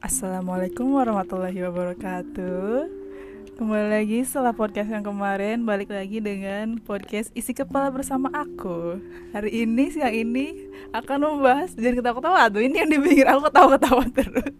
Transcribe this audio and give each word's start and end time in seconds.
Assalamualaikum 0.00 0.96
warahmatullahi 0.96 1.60
wabarakatuh. 1.60 2.88
Kembali 3.60 4.00
lagi 4.00 4.24
setelah 4.24 4.56
podcast 4.56 4.88
yang 4.88 5.04
kemarin 5.04 5.68
Balik 5.68 5.92
lagi 5.92 6.24
dengan 6.24 6.80
podcast 6.80 7.28
Isi 7.36 7.52
Kepala 7.52 7.92
bersama 7.92 8.32
aku. 8.32 8.96
Hari 9.36 9.52
ini, 9.52 9.92
siang 9.92 10.16
ini 10.16 10.72
Akan 10.96 11.20
membahas 11.20 11.76
Jangan 11.76 12.00
ketawa-ketawa 12.00 12.48
Aduh 12.48 12.64
ini 12.64 12.80
yang 12.80 12.88
dibikin 12.88 13.28
aku 13.28 13.52
ketawa-ketawa 13.52 14.04
terus. 14.16 14.56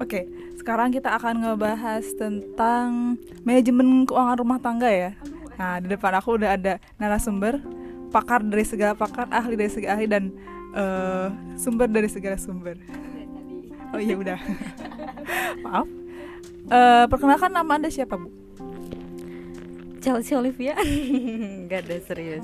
Oke, 0.00 0.24
sekarang 0.56 0.88
kita 0.88 1.12
akan 1.20 1.44
ngebahas 1.44 2.08
tentang 2.16 3.20
Manajemen 3.44 4.08
keuangan 4.08 4.40
rumah 4.40 4.56
tangga 4.56 4.88
ya. 4.88 5.12
Nah, 5.60 5.84
di 5.84 5.92
depan 5.92 6.16
aku 6.16 6.40
udah 6.40 6.56
ada 6.56 6.80
narasumber 6.96 7.60
Pakar 8.08 8.40
dari 8.40 8.64
segala 8.64 8.96
pakar, 8.96 9.28
ahli 9.28 9.52
dari 9.52 9.68
segala 9.68 10.00
ahli 10.00 10.08
Dan 10.08 10.32
uh, 10.72 11.28
sumber 11.60 11.92
dari 11.92 12.08
segala 12.08 12.40
sumber 12.40 12.80
Oh 13.94 14.02
iya 14.02 14.18
udah. 14.18 14.38
Maaf. 15.64 15.86
Uh, 16.66 17.04
perkenalkan 17.06 17.54
nama 17.54 17.78
anda 17.78 17.86
siapa 17.86 18.18
bu? 18.18 18.26
Chelsea 20.02 20.34
Olivia. 20.34 20.74
Gak 21.70 21.86
ada 21.86 21.96
serius. 22.02 22.42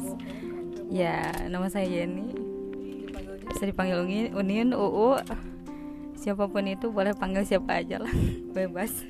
Ya 0.87 1.27
nama 1.51 1.67
saya 1.67 1.91
Yeni. 1.91 2.31
Bisa 3.51 3.67
dipanggil 3.67 4.31
Unin, 4.31 4.71
UU. 4.71 5.19
Siapa 6.15 6.47
pun 6.47 6.71
itu 6.71 6.87
boleh 6.95 7.19
panggil 7.19 7.43
siapa 7.43 7.83
aja 7.83 7.99
lah. 7.99 8.15
Bebas. 8.55 9.03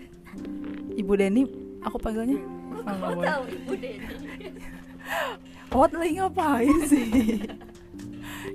Ibu 0.97 1.13
Deni, 1.21 1.45
aku 1.85 2.01
panggilnya. 2.01 2.41
Oh, 2.89 3.21
tahu 3.21 3.43
Ibu 3.53 3.73
Deni. 3.77 4.09
Oh, 5.77 5.85
lagi 5.85 6.17
ngapain 6.17 6.79
sih? 6.89 7.05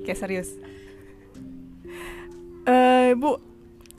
Kayak 0.02 0.18
serius. 0.18 0.50
Eh, 2.66 2.74
uh, 2.74 3.10
Bu, 3.14 3.38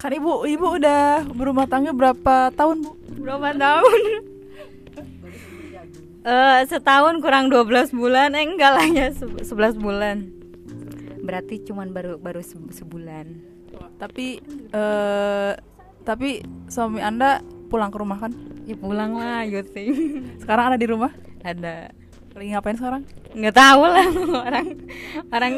Kan 0.07 0.15
ibu, 0.15 0.47
ibu 0.47 0.79
udah 0.79 1.27
berumah 1.35 1.67
tangga 1.67 1.91
berapa 1.91 2.55
tahun 2.55 2.79
bu? 2.79 2.95
Berapa 3.27 3.51
tahun? 3.59 4.01
uh, 6.23 6.63
setahun 6.63 7.19
kurang 7.19 7.51
12 7.51 7.91
bulan, 7.91 8.39
eh 8.39 8.47
enggak 8.47 8.71
lah 8.71 8.87
ya 8.87 9.11
11 9.11 9.51
bulan. 9.75 10.31
Berarti 11.27 11.59
cuman 11.67 11.91
baru 11.91 12.23
baru 12.23 12.39
sebulan. 12.47 13.35
Tapi 13.99 14.39
uh, 14.71 15.59
tapi 16.07 16.39
suami 16.71 17.03
anda 17.03 17.43
pulang 17.67 17.91
ke 17.91 17.99
rumah 17.99 18.23
kan? 18.23 18.31
Ya 18.63 18.79
pulang 18.79 19.19
lah, 19.19 19.43
Yuti. 19.43 19.91
Sekarang 20.39 20.71
ada 20.71 20.79
di 20.79 20.87
rumah? 20.87 21.11
Ada. 21.43 21.91
Lagi 22.31 22.55
ngapain 22.55 22.79
sekarang? 22.79 23.03
Nggak 23.35 23.59
tahu 23.59 23.83
lah 23.83 24.07
orang 24.47 24.67
orang 25.35 25.53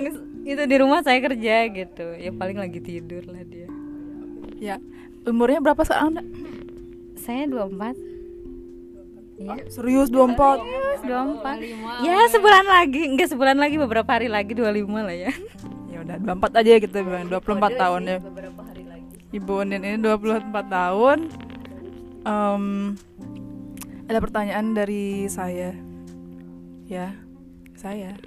itu 0.48 0.62
di 0.64 0.76
rumah 0.80 1.04
saya 1.04 1.20
kerja 1.20 1.68
gitu. 1.68 2.16
Ya 2.16 2.32
paling 2.32 2.56
lagi 2.56 2.80
tidur 2.80 3.28
lah 3.28 3.44
dia. 3.44 3.68
Ya. 4.58 4.82
Umurnya 5.26 5.62
berapa 5.62 5.82
sekarang, 5.86 6.18
Anda? 6.18 6.22
Saya 7.18 7.46
24. 7.46 7.94
Iya. 9.38 9.54
Ah, 9.54 9.58
serius 9.70 10.10
24? 10.10 10.58
Serius 10.58 11.00
24. 11.06 12.02
Ya, 12.02 12.18
sebulan 12.26 12.64
lagi. 12.66 13.02
Enggak 13.06 13.28
sebulan 13.30 13.56
lagi, 13.58 13.76
beberapa 13.78 14.10
hari 14.10 14.26
lagi 14.26 14.52
25 14.58 15.06
lah 15.06 15.14
ya. 15.14 15.30
Ya 15.94 15.98
udah 16.02 16.16
24 16.18 16.58
aja 16.58 16.70
kita 16.82 16.98
bilang 17.06 17.30
24 17.30 17.78
tahun 17.78 18.02
ya. 18.06 18.18
Beberapa 18.18 18.60
hari 18.66 18.82
lagi. 18.86 19.14
Ibu 19.30 19.52
Unin 19.62 19.82
ini 19.86 19.98
24 20.02 20.50
tahun. 20.66 21.18
Um, 22.26 22.64
ada 24.10 24.18
pertanyaan 24.18 24.74
dari 24.74 25.30
saya. 25.30 25.70
Ya, 26.90 27.14
saya. 27.78 28.18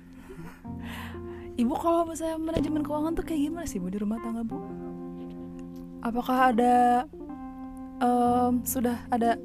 Ibu 1.59 1.73
kalau 1.75 2.07
misalnya 2.07 2.39
manajemen 2.39 2.87
keuangan 2.87 3.19
tuh 3.19 3.25
kayak 3.27 3.51
gimana 3.51 3.65
sih 3.67 3.83
Bu 3.83 3.91
di 3.91 3.99
rumah 3.99 4.21
tangga, 4.23 4.47
Bu? 4.47 4.63
Apakah 6.01 6.53
ada 6.53 7.05
um, 8.01 8.65
sudah 8.65 8.97
ada 9.13 9.37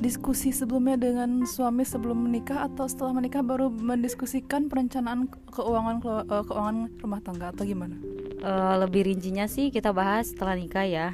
diskusi 0.00 0.54
sebelumnya 0.54 0.96
dengan 0.96 1.42
suami 1.44 1.82
sebelum 1.82 2.30
menikah 2.30 2.70
atau 2.70 2.86
setelah 2.86 3.18
menikah 3.18 3.42
baru 3.42 3.68
mendiskusikan 3.68 4.70
perencanaan 4.70 5.26
keuangan 5.50 5.98
uh, 6.06 6.44
keuangan 6.46 6.76
rumah 7.02 7.20
tangga 7.20 7.50
atau 7.50 7.66
gimana? 7.66 7.98
Uh, 8.40 8.80
lebih 8.86 9.10
rincinya 9.10 9.44
sih 9.50 9.68
kita 9.68 9.90
bahas 9.90 10.30
setelah 10.30 10.54
nikah 10.56 10.86
ya. 10.86 11.08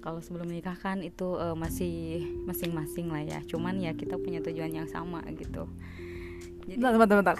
Kalau 0.00 0.20
sebelum 0.20 0.52
menikah 0.52 0.76
kan 0.76 1.00
itu 1.00 1.36
uh, 1.36 1.56
masih 1.56 2.24
masing-masing 2.44 3.08
lah 3.08 3.24
ya. 3.24 3.38
Cuman 3.48 3.80
ya 3.80 3.92
kita 3.96 4.20
punya 4.20 4.40
tujuan 4.44 4.72
yang 4.72 4.88
sama 4.88 5.24
gitu. 5.32 5.68
Jadi, 6.64 6.80
bentar, 6.80 6.96
bentar, 6.96 7.16
bentar. 7.20 7.36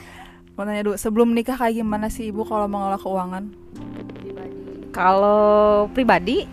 Mau 0.55 0.63
tanya 0.63 0.87
dulu, 0.87 0.97
sebelum 0.97 1.35
nikah 1.35 1.59
kayak 1.59 1.83
gimana 1.83 2.07
sih 2.07 2.31
ibu 2.31 2.47
kalau 2.47 2.71
mengelola 2.71 2.97
keuangan? 3.01 3.45
Kalau 4.95 5.91
pribadi 5.91 6.47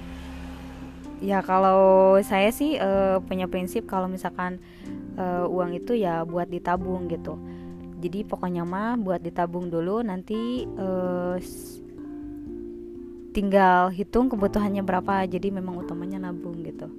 ya 1.22 1.46
kalau 1.46 2.18
saya 2.26 2.50
sih 2.50 2.76
uh, 2.82 3.22
punya 3.22 3.46
prinsip 3.46 3.86
kalau 3.86 4.10
misalkan 4.10 4.58
uh, 5.16 5.46
uang 5.46 5.78
itu 5.78 5.94
ya 5.94 6.26
buat 6.26 6.50
ditabung 6.50 7.08
gitu. 7.08 7.38
Jadi 8.02 8.26
pokoknya 8.26 8.66
mah 8.66 8.98
buat 8.98 9.22
ditabung 9.22 9.70
dulu 9.70 10.02
nanti 10.02 10.66
uh, 10.66 11.38
tinggal 13.32 13.94
hitung 13.94 14.28
kebutuhannya 14.28 14.82
berapa 14.82 15.30
jadi 15.30 15.54
memang 15.54 15.78
utamanya 15.80 16.18
nabung 16.18 16.66
gitu. 16.66 16.90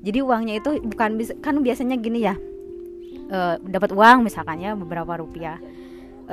Jadi 0.00 0.18
uangnya 0.20 0.60
itu 0.60 0.80
bukan 0.84 1.16
bisa 1.16 1.32
kan 1.40 1.60
biasanya 1.64 1.96
gini 1.96 2.24
ya 2.24 2.36
uh, 3.32 3.56
dapat 3.64 3.96
uang 3.96 4.26
misalkan 4.26 4.60
ya 4.60 4.76
beberapa 4.76 5.16
rupiah 5.16 5.56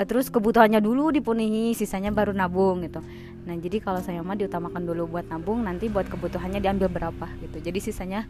terus 0.06 0.30
kebutuhannya 0.30 0.84
dulu 0.84 1.10
dipenuhi 1.10 1.74
sisanya 1.74 2.14
baru 2.14 2.36
nabung 2.36 2.86
gitu 2.86 3.02
Nah 3.48 3.56
jadi 3.56 3.80
kalau 3.80 4.04
saya 4.04 4.20
mah 4.20 4.36
diutamakan 4.36 4.84
dulu 4.84 5.08
buat 5.08 5.26
nabung 5.32 5.64
nanti 5.64 5.88
buat 5.88 6.12
kebutuhannya 6.12 6.60
diambil 6.60 6.92
berapa 6.92 7.32
gitu. 7.48 7.64
Jadi 7.64 7.80
sisanya 7.80 8.28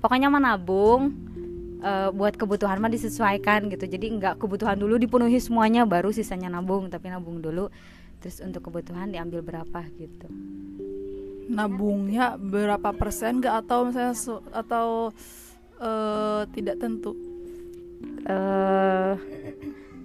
pokoknya 0.00 0.32
mah 0.32 0.40
nabung 0.40 1.12
uh, 1.84 2.08
buat 2.08 2.32
kebutuhan 2.40 2.80
mah 2.80 2.88
disesuaikan 2.88 3.68
gitu. 3.68 3.84
Jadi 3.84 4.16
nggak 4.16 4.40
kebutuhan 4.40 4.80
dulu 4.80 4.96
dipenuhi 4.96 5.36
semuanya 5.36 5.84
baru 5.84 6.08
sisanya 6.16 6.48
nabung 6.48 6.88
tapi 6.88 7.12
nabung 7.12 7.44
dulu 7.44 7.68
terus 8.24 8.40
untuk 8.40 8.72
kebutuhan 8.72 9.12
diambil 9.12 9.44
berapa 9.44 9.84
gitu. 10.00 10.32
Nabungnya 11.44 12.40
berapa 12.40 12.88
persen 12.96 13.44
gak 13.44 13.68
atau 13.68 13.84
misalnya 13.84 14.16
atau 14.48 15.12
uh, 15.76 16.48
tidak 16.56 16.80
tentu? 16.80 17.12
Uh, 18.24 19.20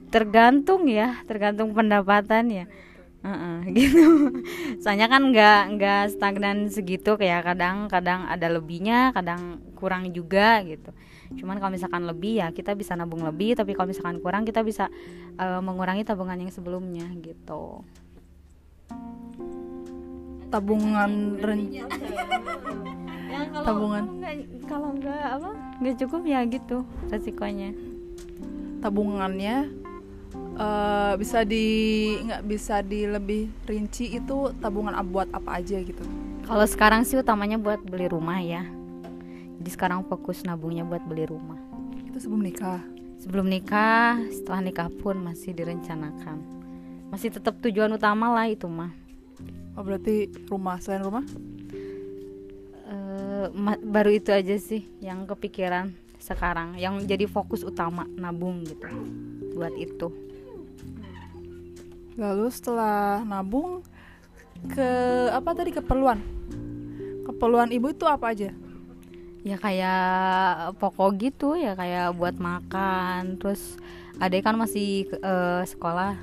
tergantung 0.09 0.89
ya, 0.89 1.21
tergantung 1.25 1.73
pendapatan 1.73 2.45
ya 2.49 2.65
Uh-uh, 3.19 3.67
gitu. 3.75 4.31
Soalnya 4.79 5.11
kan 5.11 5.27
nggak 5.27 5.61
nggak 5.75 6.03
stagnan 6.15 6.71
segitu 6.71 7.19
kayak 7.19 7.51
kadang 7.51 7.91
kadang 7.91 8.23
ada 8.31 8.47
lebihnya 8.47 9.11
kadang 9.11 9.59
kurang 9.75 10.07
juga 10.15 10.63
gitu. 10.63 10.95
Cuman 11.35 11.59
kalau 11.59 11.75
misalkan 11.75 12.07
lebih 12.07 12.39
ya 12.39 12.47
kita 12.55 12.79
bisa 12.79 12.95
nabung 12.95 13.27
lebih 13.27 13.59
tapi 13.59 13.75
kalau 13.75 13.91
misalkan 13.91 14.23
kurang 14.23 14.47
kita 14.47 14.63
bisa 14.63 14.87
uh, 15.35 15.59
mengurangi 15.59 16.07
tabungan 16.07 16.39
yang 16.39 16.51
sebelumnya 16.51 17.11
gitu. 17.19 17.83
Tabungan 20.49 21.37
ren 21.43 21.61
ya, 21.69 21.85
kalau 23.51 23.65
tabungan. 23.67 24.03
kalau 24.63 24.89
nggak 24.95 25.23
apa? 25.37 25.51
Nggak 25.83 25.95
cukup 26.07 26.21
ya 26.23 26.39
gitu 26.47 26.87
resikonya. 27.11 27.75
Tabungannya 28.79 29.88
uh, 30.59 31.13
bisa 31.15 31.47
di 31.47 31.65
nggak 32.27 32.43
bisa 32.45 32.83
di 32.83 33.07
lebih 33.07 33.47
rinci 33.65 34.19
itu 34.19 34.51
tabungan 34.59 34.93
buat 35.07 35.31
apa 35.31 35.63
aja 35.63 35.79
gitu. 35.79 36.03
Kalau 36.43 36.65
sekarang 36.67 37.07
sih 37.07 37.17
utamanya 37.17 37.55
buat 37.55 37.79
beli 37.81 38.11
rumah 38.11 38.37
ya. 38.43 38.67
Jadi 39.59 39.69
sekarang 39.71 40.05
fokus 40.07 40.43
nabungnya 40.43 40.83
buat 40.83 41.03
beli 41.07 41.27
rumah. 41.27 41.57
Itu 42.03 42.19
sebelum 42.19 42.43
nikah? 42.43 42.83
Sebelum 43.19 43.47
nikah 43.51 44.19
setelah 44.31 44.63
nikah 44.63 44.87
pun 45.03 45.19
masih 45.19 45.51
direncanakan. 45.51 46.39
Masih 47.11 47.33
tetap 47.33 47.59
tujuan 47.59 47.91
utama 47.91 48.31
lah 48.31 48.47
itu 48.47 48.67
mah. 48.69 48.93
Oh 49.75 49.83
berarti 49.83 50.31
rumah 50.47 50.79
selain 50.79 51.03
rumah? 51.03 51.25
Uh, 52.89 53.51
baru 53.85 54.09
itu 54.15 54.33
aja 54.33 54.55
sih 54.57 54.87
yang 55.03 55.27
kepikiran 55.27 55.91
sekarang. 56.23 56.79
Yang 56.79 57.11
jadi 57.11 57.25
fokus 57.27 57.67
utama 57.67 58.07
nabung 58.15 58.63
gitu 58.63 58.87
buat 59.59 59.75
itu 59.75 60.28
lalu 62.19 62.51
setelah 62.51 63.23
nabung 63.23 63.79
ke 64.67 64.89
apa 65.31 65.55
tadi 65.55 65.71
keperluan? 65.71 66.19
Keperluan 67.23 67.71
ibu 67.71 67.95
itu 67.95 68.03
apa 68.03 68.35
aja? 68.35 68.51
Ya 69.39 69.55
kayak 69.55 70.75
pokok 70.83 71.15
gitu 71.15 71.55
ya 71.55 71.79
kayak 71.79 72.11
buat 72.19 72.35
makan. 72.35 73.39
Terus 73.39 73.79
adek 74.19 74.43
kan 74.43 74.59
masih 74.59 75.07
uh, 75.23 75.63
sekolah. 75.63 76.19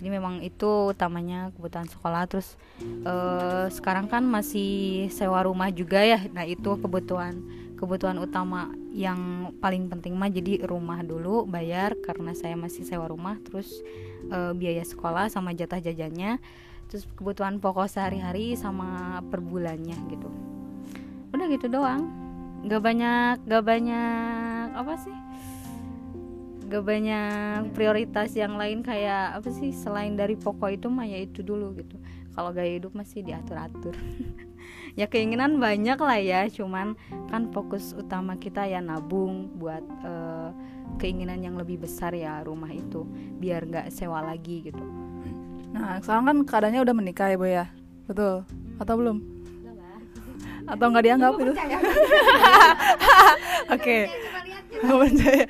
Jadi 0.00 0.08
memang 0.10 0.42
itu 0.42 0.96
utamanya 0.96 1.52
kebutuhan 1.52 1.86
sekolah. 1.86 2.24
Terus 2.26 2.56
uh, 3.04 3.68
sekarang 3.68 4.08
kan 4.08 4.24
masih 4.24 5.12
sewa 5.12 5.44
rumah 5.44 5.68
juga 5.68 6.00
ya. 6.00 6.24
Nah 6.32 6.48
itu 6.48 6.80
kebutuhan 6.80 7.36
kebutuhan 7.76 8.16
utama 8.22 8.70
yang 8.94 9.50
paling 9.58 9.90
penting 9.90 10.14
mah 10.14 10.30
jadi 10.30 10.62
rumah 10.62 11.02
dulu 11.02 11.42
bayar 11.50 11.98
karena 12.00 12.32
saya 12.32 12.56
masih 12.56 12.88
sewa 12.88 13.12
rumah. 13.12 13.36
Terus 13.44 13.84
uh, 14.30 14.52
biaya 14.54 14.84
sekolah 14.86 15.32
sama 15.32 15.56
jatah 15.56 15.82
jajannya 15.82 16.38
terus 16.92 17.08
kebutuhan 17.16 17.56
pokok 17.56 17.88
sehari-hari 17.88 18.52
sama 18.52 19.18
per 19.32 19.40
bulannya 19.40 19.96
gitu. 20.12 20.28
Udah 21.32 21.46
gitu 21.48 21.72
doang. 21.72 22.04
Nggak 22.68 22.82
banyak 22.84 23.34
nggak 23.48 23.64
banyak 23.64 24.66
apa 24.76 24.94
sih? 25.00 25.16
Gak 26.72 26.88
banyak 26.88 27.76
prioritas 27.76 28.32
yang 28.32 28.56
lain 28.56 28.80
kayak 28.80 29.36
apa 29.36 29.52
sih 29.52 29.76
selain 29.76 30.16
dari 30.16 30.40
pokok 30.40 30.72
itu 30.72 30.88
mah 30.88 31.04
ya 31.04 31.20
itu 31.20 31.44
dulu 31.44 31.76
gitu. 31.76 32.00
Kalau 32.32 32.48
gaya 32.48 32.80
hidup 32.80 32.96
masih 32.96 33.20
diatur 33.20 33.60
atur 33.60 33.92
ya 35.00 35.08
keinginan 35.08 35.56
banyak 35.56 35.96
lah 35.96 36.20
ya 36.20 36.40
cuman 36.48 36.96
kan 37.32 37.48
fokus 37.52 37.96
utama 37.96 38.36
kita 38.36 38.68
ya 38.68 38.80
nabung 38.80 39.48
buat 39.56 39.84
uh, 40.04 40.52
keinginan 40.96 41.42
yang 41.42 41.58
lebih 41.58 41.82
besar 41.82 42.14
ya 42.14 42.40
rumah 42.46 42.70
itu 42.70 43.04
biar 43.38 43.66
nggak 43.66 43.90
sewa 43.90 44.22
lagi 44.22 44.70
gitu. 44.70 44.84
Nah 45.72 45.98
sekarang 46.04 46.24
kan 46.28 46.36
keadaannya 46.46 46.80
udah 46.84 46.94
menikah 46.94 47.26
ya 47.32 47.36
bu 47.40 47.46
ya? 47.48 47.66
Betul. 48.06 48.44
Atau 48.78 48.94
belum? 48.98 49.18
Atau 50.62 50.86
nggak 50.94 51.04
dianggap 51.04 51.32
itu 51.42 51.52
oke. 53.74 53.98
Percaya 54.82 55.46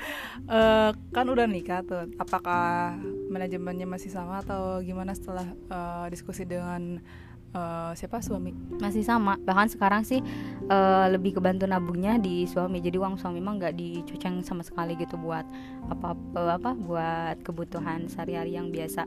uh, 0.48 0.90
kan 1.12 1.26
udah 1.28 1.46
nikah 1.48 1.84
tuh. 1.84 2.08
Apakah 2.16 2.96
manajemennya 3.28 3.88
masih 3.88 4.12
sama 4.12 4.40
atau 4.40 4.80
gimana 4.80 5.12
setelah 5.16 5.44
uh, 5.68 6.06
diskusi 6.08 6.48
dengan 6.48 7.00
uh, 7.56 7.92
siapa 7.96 8.20
suami 8.20 8.52
masih 8.80 9.04
sama 9.04 9.38
bahkan 9.44 9.68
sekarang 9.68 10.02
sih 10.02 10.20
uh, 10.68 11.06
lebih 11.08 11.38
kebantu 11.38 11.68
nabungnya 11.68 12.18
di 12.18 12.44
suami 12.48 12.80
jadi 12.80 12.98
uang 12.98 13.20
suami 13.20 13.38
mah 13.40 13.56
nggak 13.60 13.74
dicuceng 13.76 14.44
sama 14.44 14.64
sekali 14.64 14.96
gitu 14.98 15.16
buat 15.20 15.44
apa 15.88 16.16
apa 16.58 16.72
buat 16.76 17.36
kebutuhan 17.44 18.08
sehari-hari 18.08 18.56
yang 18.56 18.72
biasa 18.72 19.06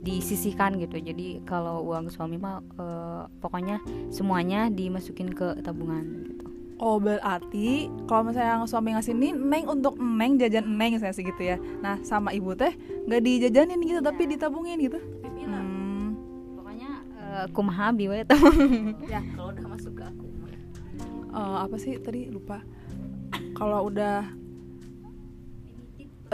disisihkan 0.00 0.80
gitu 0.80 0.96
jadi 0.96 1.44
kalau 1.44 1.84
uang 1.84 2.08
suami 2.08 2.40
mah 2.40 2.64
uh, 2.80 3.28
pokoknya 3.44 3.84
semuanya 4.08 4.72
dimasukin 4.72 5.28
ke 5.28 5.60
tabungan 5.60 6.24
gitu 6.24 6.50
Oh 6.80 6.96
berarti 6.96 7.92
kalau 8.08 8.32
misalnya 8.32 8.64
suami 8.64 8.96
ngasih 8.96 9.12
ini 9.12 9.36
neng 9.36 9.68
untuk 9.68 10.00
neng 10.00 10.40
jajan 10.40 10.64
neng 10.64 10.96
saya 10.96 11.12
sih 11.12 11.28
gitu 11.28 11.44
ya. 11.44 11.60
Nah 11.84 12.00
sama 12.00 12.32
ibu 12.32 12.56
teh 12.56 12.72
nggak 13.04 13.20
dijajanin 13.20 13.84
gitu 13.84 14.00
ya. 14.00 14.04
tapi 14.08 14.24
ditabungin 14.24 14.80
gitu. 14.80 14.96
Uh, 17.40 17.48
kumaha 17.56 17.88
biwe 17.96 18.28
Ya 19.08 19.24
kalau 19.32 19.56
udah 19.56 19.64
masuk 19.64 19.96
ke 19.96 20.04
aku. 20.04 20.26
Uh, 21.30 21.56
apa 21.64 21.76
sih 21.80 21.96
tadi 21.96 22.28
lupa. 22.28 22.60
Kalau 23.56 23.88
udah 23.88 24.28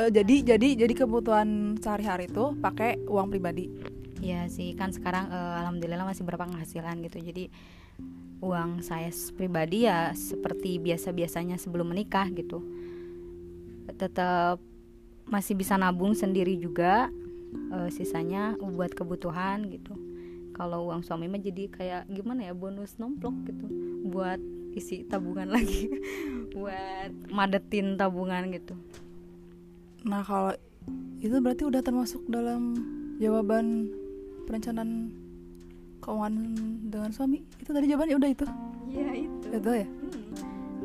uh, 0.00 0.10
jadi 0.10 0.56
jadi 0.56 0.86
jadi 0.86 0.92
kebutuhan 1.06 1.78
sehari-hari 1.78 2.26
itu 2.26 2.58
pakai 2.58 2.98
uang 3.06 3.30
pribadi. 3.30 3.70
Iya 4.18 4.48
sih 4.50 4.74
kan 4.74 4.90
sekarang 4.90 5.30
uh, 5.30 5.60
alhamdulillah 5.62 6.08
masih 6.08 6.24
berapa 6.24 6.48
penghasilan 6.48 7.04
gitu 7.04 7.20
jadi 7.20 7.52
uang 8.40 8.84
saya 8.84 9.08
pribadi 9.32 9.88
ya 9.88 10.12
seperti 10.12 10.76
biasa-biasanya 10.76 11.56
sebelum 11.56 11.88
menikah 11.88 12.28
gitu 12.36 12.60
tetap 13.96 14.60
masih 15.26 15.56
bisa 15.56 15.80
nabung 15.80 16.12
sendiri 16.12 16.54
juga 16.60 17.08
e, 17.72 17.88
sisanya 17.88 18.54
buat 18.60 18.92
kebutuhan 18.92 19.66
gitu 19.72 19.96
kalau 20.56 20.88
uang 20.88 21.04
suami 21.04 21.28
mah 21.28 21.36
jadi 21.36 21.68
kayak 21.68 22.02
gimana 22.08 22.48
ya 22.48 22.56
bonus 22.56 22.96
nomplok 22.96 23.36
gitu 23.44 23.68
buat 24.08 24.40
isi 24.72 25.04
tabungan 25.04 25.52
lagi 25.56 25.92
buat 26.56 27.12
madetin 27.28 28.00
tabungan 28.00 28.48
gitu. 28.48 28.72
Nah 30.08 30.24
kalau 30.24 30.56
itu 31.20 31.36
berarti 31.44 31.68
udah 31.68 31.84
termasuk 31.84 32.24
dalam 32.32 32.72
jawaban 33.20 33.92
perencanaan 34.48 35.12
keuangan 36.00 36.36
dengan 36.88 37.10
suami? 37.12 37.44
Itu 37.60 37.76
tadi 37.76 37.92
jawabannya? 37.92 38.16
Udah 38.16 38.30
itu. 38.30 38.46
Iya 38.88 39.10
itu. 39.28 39.46
Itu 39.52 39.70
ya? 39.76 39.88
Hmm. 39.88 40.24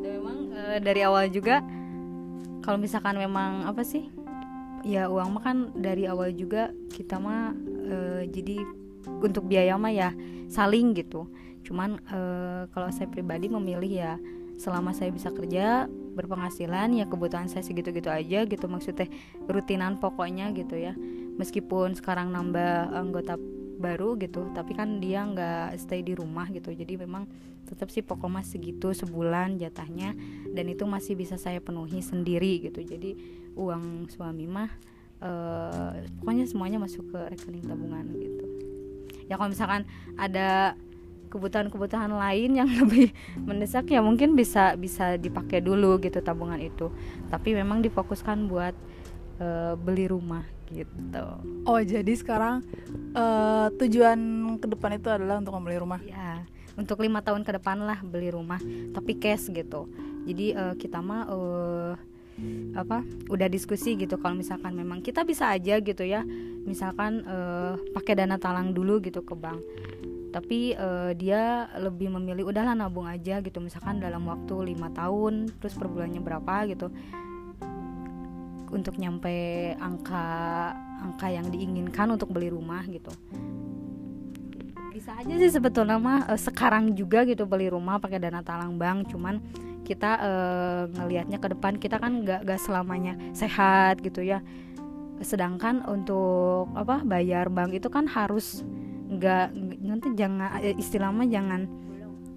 memang 0.02 0.38
e, 0.50 0.62
dari 0.82 1.00
awal 1.06 1.30
juga 1.30 1.62
kalau 2.60 2.76
misalkan 2.76 3.16
memang 3.16 3.64
apa 3.64 3.86
sih? 3.86 4.10
Ya 4.82 5.06
uang 5.06 5.38
mah 5.38 5.42
kan 5.46 5.56
dari 5.78 6.10
awal 6.10 6.34
juga 6.34 6.74
kita 6.90 7.22
mah 7.22 7.54
e, 7.86 8.26
jadi 8.34 8.81
untuk 9.06 9.46
biaya 9.46 9.74
mah 9.78 9.92
ya 9.92 10.10
saling 10.52 10.94
gitu. 10.94 11.30
Cuman 11.62 11.98
e, 12.06 12.20
kalau 12.70 12.88
saya 12.90 13.08
pribadi 13.08 13.48
memilih 13.48 13.90
ya 13.90 14.12
selama 14.60 14.94
saya 14.94 15.10
bisa 15.10 15.32
kerja 15.32 15.90
berpenghasilan 15.90 16.92
ya 16.92 17.08
kebutuhan 17.08 17.48
saya 17.48 17.64
segitu-gitu 17.64 18.12
aja 18.12 18.44
gitu 18.44 18.68
maksudnya 18.68 19.08
rutinan 19.48 19.98
pokoknya 19.98 20.52
gitu 20.52 20.76
ya. 20.76 20.92
Meskipun 21.40 21.96
sekarang 21.96 22.30
nambah 22.30 22.92
anggota 22.92 23.40
baru 23.82 24.14
gitu 24.20 24.46
tapi 24.54 24.78
kan 24.78 25.02
dia 25.02 25.26
nggak 25.26 25.80
stay 25.80 26.04
di 26.04 26.14
rumah 26.14 26.46
gitu. 26.52 26.70
Jadi 26.70 27.00
memang 27.00 27.26
tetap 27.66 27.88
sih 27.88 28.04
pokok 28.04 28.28
mas 28.28 28.52
segitu 28.52 28.92
sebulan 28.92 29.56
jatahnya 29.56 30.12
dan 30.52 30.64
itu 30.68 30.84
masih 30.84 31.16
bisa 31.16 31.40
saya 31.40 31.58
penuhi 31.58 32.04
sendiri 32.04 32.68
gitu. 32.68 32.84
Jadi 32.84 33.16
uang 33.56 34.12
suami 34.12 34.44
mah 34.44 34.70
uh, 35.22 35.92
pokoknya 36.20 36.44
semuanya 36.50 36.78
masuk 36.82 37.08
ke 37.08 37.20
rekening 37.32 37.64
tabungan 37.64 38.06
gitu 38.18 38.71
ya 39.32 39.40
kalau 39.40 39.48
misalkan 39.48 39.88
ada 40.20 40.76
kebutuhan-kebutuhan 41.32 42.12
lain 42.12 42.60
yang 42.60 42.68
lebih 42.84 43.16
mendesak 43.40 43.88
ya 43.88 44.04
mungkin 44.04 44.36
bisa 44.36 44.76
bisa 44.76 45.16
dipakai 45.16 45.64
dulu 45.64 45.96
gitu 46.04 46.20
tabungan 46.20 46.60
itu 46.60 46.92
tapi 47.32 47.56
memang 47.56 47.80
difokuskan 47.80 48.44
buat 48.52 48.76
uh, 49.40 49.72
beli 49.80 50.12
rumah 50.12 50.44
gitu. 50.72 51.26
Oh 51.68 51.80
jadi 51.80 52.12
sekarang 52.16 52.64
uh, 53.12 53.68
tujuan 53.76 54.18
ke 54.56 54.66
depan 54.72 54.96
itu 54.96 55.08
adalah 55.12 55.38
untuk 55.40 55.52
membeli 55.52 55.76
rumah? 55.76 56.00
Ya, 56.00 56.48
untuk 56.74 57.04
lima 57.04 57.20
tahun 57.20 57.44
ke 57.44 57.60
depan 57.60 57.84
lah 57.84 58.00
beli 58.00 58.32
rumah, 58.32 58.58
tapi 58.96 59.20
cash 59.20 59.52
gitu. 59.52 59.88
Jadi 60.24 60.56
uh, 60.56 60.74
kita 60.80 61.04
mah 61.04 61.28
uh, 61.28 61.92
apa 62.72 63.04
udah 63.28 63.46
diskusi 63.46 63.94
gitu 63.94 64.16
kalau 64.16 64.34
misalkan 64.34 64.72
memang 64.72 65.04
kita 65.04 65.22
bisa 65.22 65.52
aja 65.52 65.78
gitu 65.78 66.02
ya 66.02 66.24
misalkan 66.62 67.26
uh, 67.26 67.74
pakai 67.90 68.14
dana 68.14 68.38
talang 68.38 68.70
dulu 68.70 69.02
gitu 69.02 69.22
ke 69.22 69.34
bank. 69.34 69.60
Tapi 70.32 70.72
uh, 70.72 71.12
dia 71.12 71.68
lebih 71.76 72.08
memilih 72.08 72.48
udahlah 72.48 72.72
nabung 72.72 73.04
aja 73.04 73.44
gitu. 73.44 73.60
Misalkan 73.60 74.00
dalam 74.00 74.24
waktu 74.24 74.72
lima 74.72 74.88
tahun 74.94 75.52
terus 75.60 75.76
per 75.76 75.90
bulannya 75.92 76.22
berapa 76.24 76.54
gitu. 76.72 76.88
Untuk 78.72 78.96
nyampe 78.96 79.76
angka 79.76 80.24
angka 81.04 81.28
yang 81.28 81.52
diinginkan 81.52 82.08
untuk 82.16 82.32
beli 82.32 82.48
rumah 82.48 82.80
gitu. 82.88 83.12
Bisa 84.96 85.12
aja 85.18 85.34
sih 85.36 85.52
sebetulnya 85.52 86.00
mah 86.00 86.30
e, 86.30 86.38
sekarang 86.40 86.94
juga 86.96 87.26
gitu 87.28 87.44
beli 87.44 87.68
rumah 87.68 88.00
pakai 88.00 88.16
dana 88.16 88.40
talang 88.40 88.80
bank. 88.80 89.12
Cuman 89.12 89.36
kita 89.82 90.10
e, 90.18 90.32
ngelihatnya 90.94 91.38
ke 91.42 91.48
depan 91.52 91.76
kita 91.76 91.98
kan 91.98 92.22
nggak 92.22 92.46
nggak 92.46 92.60
selamanya 92.62 93.18
sehat 93.34 93.98
gitu 94.00 94.22
ya. 94.22 94.40
Sedangkan 95.22 95.86
untuk 95.86 96.70
apa 96.74 97.02
bayar 97.02 97.50
bank 97.50 97.74
itu 97.76 97.90
kan 97.90 98.06
harus 98.10 98.62
nggak 99.12 99.52
nanti 99.84 100.08
jangan 100.16 100.58
eh, 100.64 100.74
istilahnya 100.78 101.28
jangan 101.28 101.60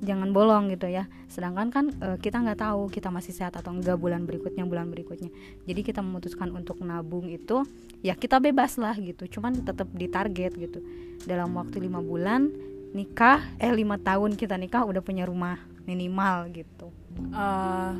jangan 0.03 0.29
bolong 0.35 0.69
gitu 0.73 0.89
ya. 0.91 1.07
Sedangkan 1.31 1.71
kan 1.71 1.85
e, 1.97 2.07
kita 2.19 2.41
nggak 2.41 2.59
tahu 2.61 2.91
kita 2.91 3.09
masih 3.09 3.31
sehat 3.31 3.55
atau 3.55 3.71
enggak 3.73 3.97
bulan 3.97 4.27
berikutnya 4.27 4.65
bulan 4.67 4.91
berikutnya. 4.91 5.29
Jadi 5.65 5.81
kita 5.81 6.03
memutuskan 6.03 6.51
untuk 6.51 6.81
nabung 6.83 7.31
itu 7.31 7.63
ya 8.03 8.13
kita 8.13 8.41
bebas 8.41 8.75
lah 8.81 8.93
gitu. 8.97 9.25
Cuman 9.29 9.65
tetap 9.65 9.87
ditarget 9.93 10.53
gitu. 10.57 10.83
Dalam 11.23 11.55
waktu 11.55 11.81
lima 11.81 12.03
bulan 12.03 12.51
nikah 12.95 13.43
eh 13.59 13.71
lima 13.75 13.99
tahun 13.99 14.39
kita 14.39 14.55
nikah 14.55 14.87
udah 14.87 15.03
punya 15.03 15.27
rumah 15.27 15.74
minimal 15.85 16.49
gitu. 16.51 16.89
Uh, 17.31 17.93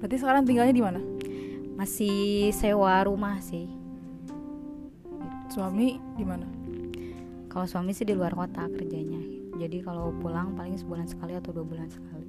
berarti 0.00 0.16
sekarang 0.16 0.46
tinggalnya 0.46 0.72
di 0.72 0.82
mana? 0.82 1.00
Masih 1.76 2.48
sewa 2.54 3.04
rumah 3.04 3.42
sih. 3.42 3.68
Suami 5.52 5.98
di 6.16 6.24
mana? 6.24 6.46
Kalau 7.50 7.66
suami 7.68 7.92
sih 7.92 8.06
di 8.06 8.14
luar 8.14 8.32
kota 8.32 8.64
kerjanya. 8.70 9.20
Jadi 9.56 9.82
kalau 9.82 10.14
pulang 10.22 10.54
paling 10.56 10.78
sebulan 10.78 11.10
sekali 11.10 11.36
atau 11.36 11.52
dua 11.52 11.66
bulan 11.66 11.88
sekali. 11.90 12.28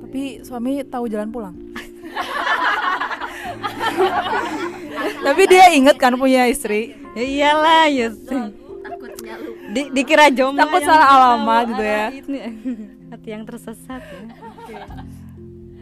Tapi 0.00 0.42
suami 0.46 0.80
tahu 0.86 1.04
jalan 1.10 1.28
pulang? 1.28 1.56
Tapi 5.26 5.42
dia 5.48 5.68
inget 5.72 5.96
kan 6.00 6.16
punya 6.16 6.48
istri? 6.48 6.96
Ya 7.12 7.24
iyalah 7.26 7.90
ya 7.90 8.08
Di, 9.70 9.86
dikira 9.94 10.32
jomblo 10.34 10.66
takut 10.66 10.82
salah 10.82 11.06
alamat 11.14 11.64
gitu 11.70 11.82
ya 11.84 12.10
hati 13.10 13.28
yang 13.34 13.42
tersesat 13.42 14.00
ya. 14.00 14.22
Okay. 14.30 14.76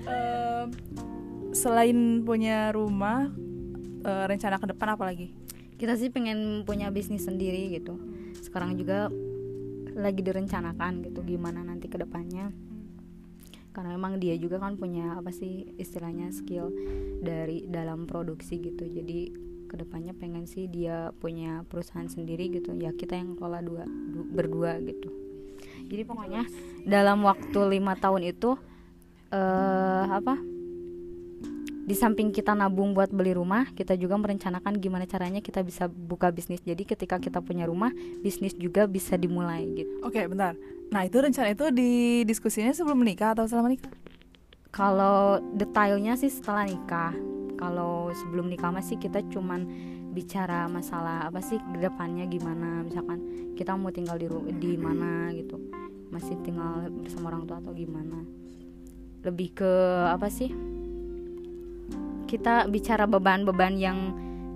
uh, 0.09 0.65
selain 1.53 2.25
punya 2.25 2.73
rumah 2.73 3.29
uh, 4.03 4.25
rencana 4.25 4.57
ke 4.57 4.67
depan 4.73 4.97
apa 4.97 5.05
lagi? 5.05 5.31
Kita 5.79 5.95
sih 5.95 6.11
pengen 6.11 6.65
punya 6.65 6.91
bisnis 6.91 7.29
sendiri 7.29 7.71
gitu. 7.71 8.01
Sekarang 8.41 8.75
juga 8.75 9.13
lagi 9.95 10.25
direncanakan 10.25 11.11
gitu 11.11 11.21
gimana 11.27 11.63
nanti 11.67 11.91
ke 11.91 11.99
depannya 11.99 12.55
karena 13.75 13.95
memang 13.95 14.19
dia 14.19 14.35
juga 14.35 14.59
kan 14.59 14.75
punya 14.75 15.19
apa 15.19 15.31
sih 15.31 15.75
istilahnya 15.79 16.35
skill 16.35 16.73
dari 17.23 17.63
dalam 17.71 18.11
produksi 18.11 18.59
gitu. 18.59 18.89
Jadi 18.89 19.31
ke 19.69 19.77
depannya 19.79 20.17
pengen 20.17 20.49
sih 20.49 20.67
dia 20.67 21.15
punya 21.21 21.63
perusahaan 21.69 22.09
sendiri 22.11 22.51
gitu. 22.51 22.75
Ya 22.75 22.91
kita 22.91 23.15
yang 23.15 23.39
kelola 23.39 23.63
dua 23.63 23.85
du, 23.87 24.27
berdua 24.27 24.83
gitu 24.83 25.28
jadi 25.89 26.05
pokoknya 26.05 26.45
dalam 26.85 27.25
waktu 27.25 27.59
lima 27.67 27.97
tahun 27.97 28.29
itu 28.29 28.55
eh 29.29 30.05
apa 30.09 30.37
di 31.89 31.97
samping 31.97 32.29
kita 32.37 32.53
nabung 32.53 32.93
buat 32.93 33.09
beli 33.09 33.33
rumah, 33.33 33.65
kita 33.73 33.97
juga 33.97 34.21
merencanakan 34.21 34.77
gimana 34.77 35.09
caranya 35.09 35.41
kita 35.41 35.65
bisa 35.65 35.89
buka 35.89 36.29
bisnis. 36.29 36.61
Jadi 36.61 36.85
ketika 36.85 37.17
kita 37.17 37.41
punya 37.41 37.65
rumah, 37.65 37.89
bisnis 38.21 38.53
juga 38.53 38.85
bisa 38.85 39.17
dimulai 39.17 39.65
gitu. 39.73 40.05
Oke, 40.05 40.29
bentar. 40.29 40.53
Nah, 40.93 41.09
itu 41.09 41.17
rencana 41.17 41.57
itu 41.57 41.65
didiskusinya 41.73 42.77
sebelum 42.77 43.01
menikah 43.01 43.33
atau 43.33 43.49
setelah 43.49 43.73
menikah? 43.73 43.89
Kalau 44.69 45.41
detailnya 45.57 46.21
sih 46.21 46.29
setelah 46.29 46.69
nikah. 46.69 47.17
Kalau 47.57 48.13
sebelum 48.13 48.53
nikah 48.53 48.69
masih 48.69 49.01
kita 49.01 49.25
cuman 49.33 49.65
bicara 50.13 50.67
masalah 50.67 51.29
apa 51.29 51.41
sih 51.45 51.61
ke 51.61 51.79
depannya 51.79 52.25
gimana? 52.27 52.83
Misalkan 52.83 53.53
kita 53.55 53.77
mau 53.77 53.93
tinggal 53.93 54.17
di 54.17 54.27
di 54.59 54.73
mana 54.79 55.31
gitu 55.35 55.61
masih 56.09 56.41
tinggal 56.41 56.89
bersama 56.89 57.33
orang 57.33 57.45
tua 57.45 57.59
atau 57.61 57.73
gimana? 57.77 58.25
Lebih 59.25 59.49
ke 59.57 59.73
apa 60.09 60.29
sih? 60.33 60.51
Kita 62.29 62.69
bicara 62.69 63.09
beban-beban 63.09 63.77
yang 63.77 63.99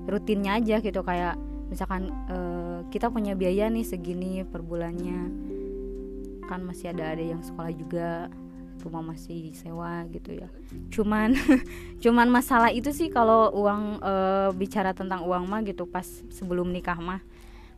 rutinnya 0.04 0.61
aja 0.61 0.82
gitu 0.82 1.00
kayak 1.04 1.38
misalkan 1.73 2.12
uh, 2.28 2.85
kita 2.92 3.09
punya 3.09 3.32
biaya 3.32 3.68
nih 3.73 3.85
segini 3.85 4.44
per 4.44 4.61
bulannya. 4.61 5.28
Kan 6.49 6.68
masih 6.68 6.92
ada 6.92 7.16
ada 7.16 7.25
yang 7.25 7.40
sekolah 7.40 7.73
juga 7.73 8.28
rumah 8.80 9.14
masih 9.14 9.52
sewa 9.52 10.08
gitu 10.08 10.32
ya. 10.32 10.48
Cuman 10.88 11.36
cuman 12.02 12.28
masalah 12.32 12.72
itu 12.72 12.90
sih 12.90 13.12
kalau 13.12 13.52
uang 13.52 14.00
uh, 14.00 14.50
bicara 14.56 14.96
tentang 14.96 15.22
uang 15.22 15.44
mah 15.46 15.60
gitu 15.62 15.84
pas 15.84 16.06
sebelum 16.32 16.72
nikah 16.72 16.96
mah. 16.96 17.20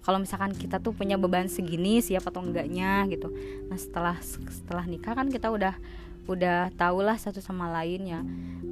Kalau 0.05 0.21
misalkan 0.21 0.53
kita 0.53 0.79
tuh 0.85 0.93
punya 0.93 1.17
beban 1.17 1.49
segini 1.49 1.99
siap 2.05 2.29
atau 2.29 2.45
enggaknya 2.45 3.09
gitu. 3.09 3.33
Nah 3.69 3.79
setelah 3.81 4.17
setelah 4.53 4.85
nikah 4.85 5.17
kan 5.17 5.33
kita 5.33 5.49
udah 5.49 5.75
udah 6.25 6.73
tahulah 6.77 7.17
satu 7.17 7.41
sama 7.41 7.73
lain 7.73 8.03
ya. 8.05 8.21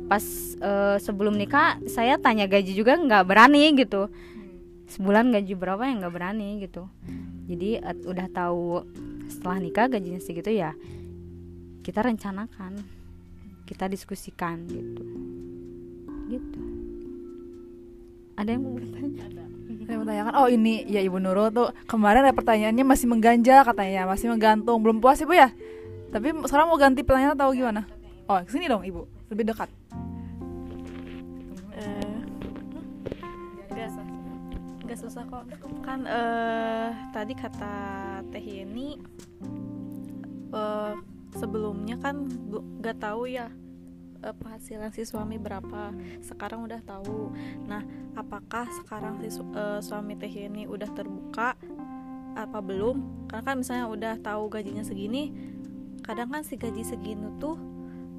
Pas 0.08 0.24
uh, 0.60 1.00
sebelum 1.00 1.36
nikah 1.36 1.80
saya 1.88 2.20
tanya 2.20 2.44
gaji 2.44 2.76
juga 2.76 2.96
nggak 3.00 3.24
berani 3.24 3.72
gitu. 3.76 4.12
Sebulan 4.92 5.32
gaji 5.32 5.56
berapa 5.56 5.88
yang 5.88 6.04
nggak 6.04 6.14
berani 6.14 6.60
gitu. 6.60 6.84
Jadi 7.48 7.80
udah 8.04 8.28
tahu 8.28 8.84
setelah 9.32 9.56
nikah 9.56 9.88
gajinya 9.88 10.20
segitu 10.20 10.52
ya 10.52 10.76
kita 11.82 12.00
rencanakan 12.06 13.02
kita 13.66 13.90
diskusikan 13.90 14.62
gitu. 14.70 15.04
Gitu. 16.30 16.62
Ada 18.38 18.54
yang 18.54 18.62
mau 18.64 18.74
bertanya? 18.78 19.28
Saya 19.82 19.96
mau 19.98 20.06
tanyakan 20.06 20.34
oh 20.38 20.48
ini 20.48 20.86
ya 20.86 21.02
ibu 21.02 21.18
Nurul 21.18 21.50
tuh 21.50 21.68
kemarin 21.90 22.24
ada 22.24 22.32
pertanyaannya 22.32 22.86
masih 22.86 23.10
mengganjal 23.10 23.66
katanya. 23.66 24.06
Masih 24.06 24.30
menggantung 24.30 24.78
belum 24.80 25.02
puas 25.02 25.20
ibu 25.20 25.34
ya? 25.34 25.50
Tapi 26.12 26.32
sekarang 26.46 26.68
mau 26.70 26.78
ganti 26.78 27.02
pertanyaan 27.02 27.34
atau 27.34 27.50
gimana? 27.56 27.82
Oh, 28.30 28.38
sini 28.46 28.70
dong 28.70 28.86
ibu, 28.86 29.08
lebih 29.32 29.48
dekat. 29.48 29.68
Uh, 31.72 32.20
gak, 34.86 34.98
susah. 35.00 35.24
Kok. 35.24 35.42
Kan 35.82 36.04
uh, 36.04 36.92
tadi 37.10 37.32
kata 37.34 37.74
Teh 38.28 38.44
ini 38.44 39.00
uh, 40.52 40.94
sebelumnya 41.36 41.96
kan 42.00 42.28
gak 42.80 43.00
tahu 43.00 43.28
ya 43.30 43.48
uh, 44.22 44.34
penghasilan 44.34 44.94
si 44.94 45.02
suami 45.04 45.36
berapa. 45.36 45.92
Sekarang 46.22 46.64
udah 46.64 46.80
tahu. 46.82 47.34
Nah, 47.66 47.82
apakah 48.14 48.70
sekarang 48.82 49.20
si 49.20 49.28
uh, 49.40 49.82
suami 49.82 50.14
Teh 50.16 50.30
ini 50.30 50.64
udah 50.64 50.88
terbuka 50.94 51.58
apa 52.32 52.58
belum? 52.64 53.28
Karena 53.28 53.44
kan 53.44 53.56
misalnya 53.60 53.86
udah 53.90 54.14
tahu 54.24 54.48
gajinya 54.48 54.80
segini, 54.80 55.34
kadang 56.00 56.32
kan 56.32 56.42
si 56.42 56.56
gaji 56.56 56.82
segini 56.82 57.28
tuh 57.38 57.56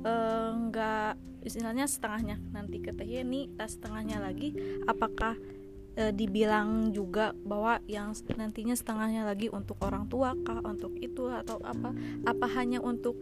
eh, 0.05 0.49
nggak 0.53 1.11
uh, 1.17 1.43
istilahnya 1.43 1.85
setengahnya 1.85 2.39
nanti 2.55 2.79
ke 2.79 2.95
teh 2.95 3.03
ini 3.03 3.51
tas 3.59 3.75
setengahnya 3.75 4.23
lagi 4.23 4.55
apakah 4.87 5.35
uh, 5.97 6.11
dibilang 6.13 6.91
juga 6.91 7.31
bahwa 7.45 7.81
yang 7.89 8.13
nantinya 8.35 8.75
setengahnya 8.77 9.25
lagi 9.25 9.49
untuk 9.49 9.77
orang 9.81 10.07
tua 10.09 10.37
kah 10.45 10.61
untuk 10.65 10.95
itu 10.99 11.29
atau 11.29 11.59
apa 11.63 11.93
apa 12.25 12.45
hanya 12.57 12.79
untuk 12.81 13.17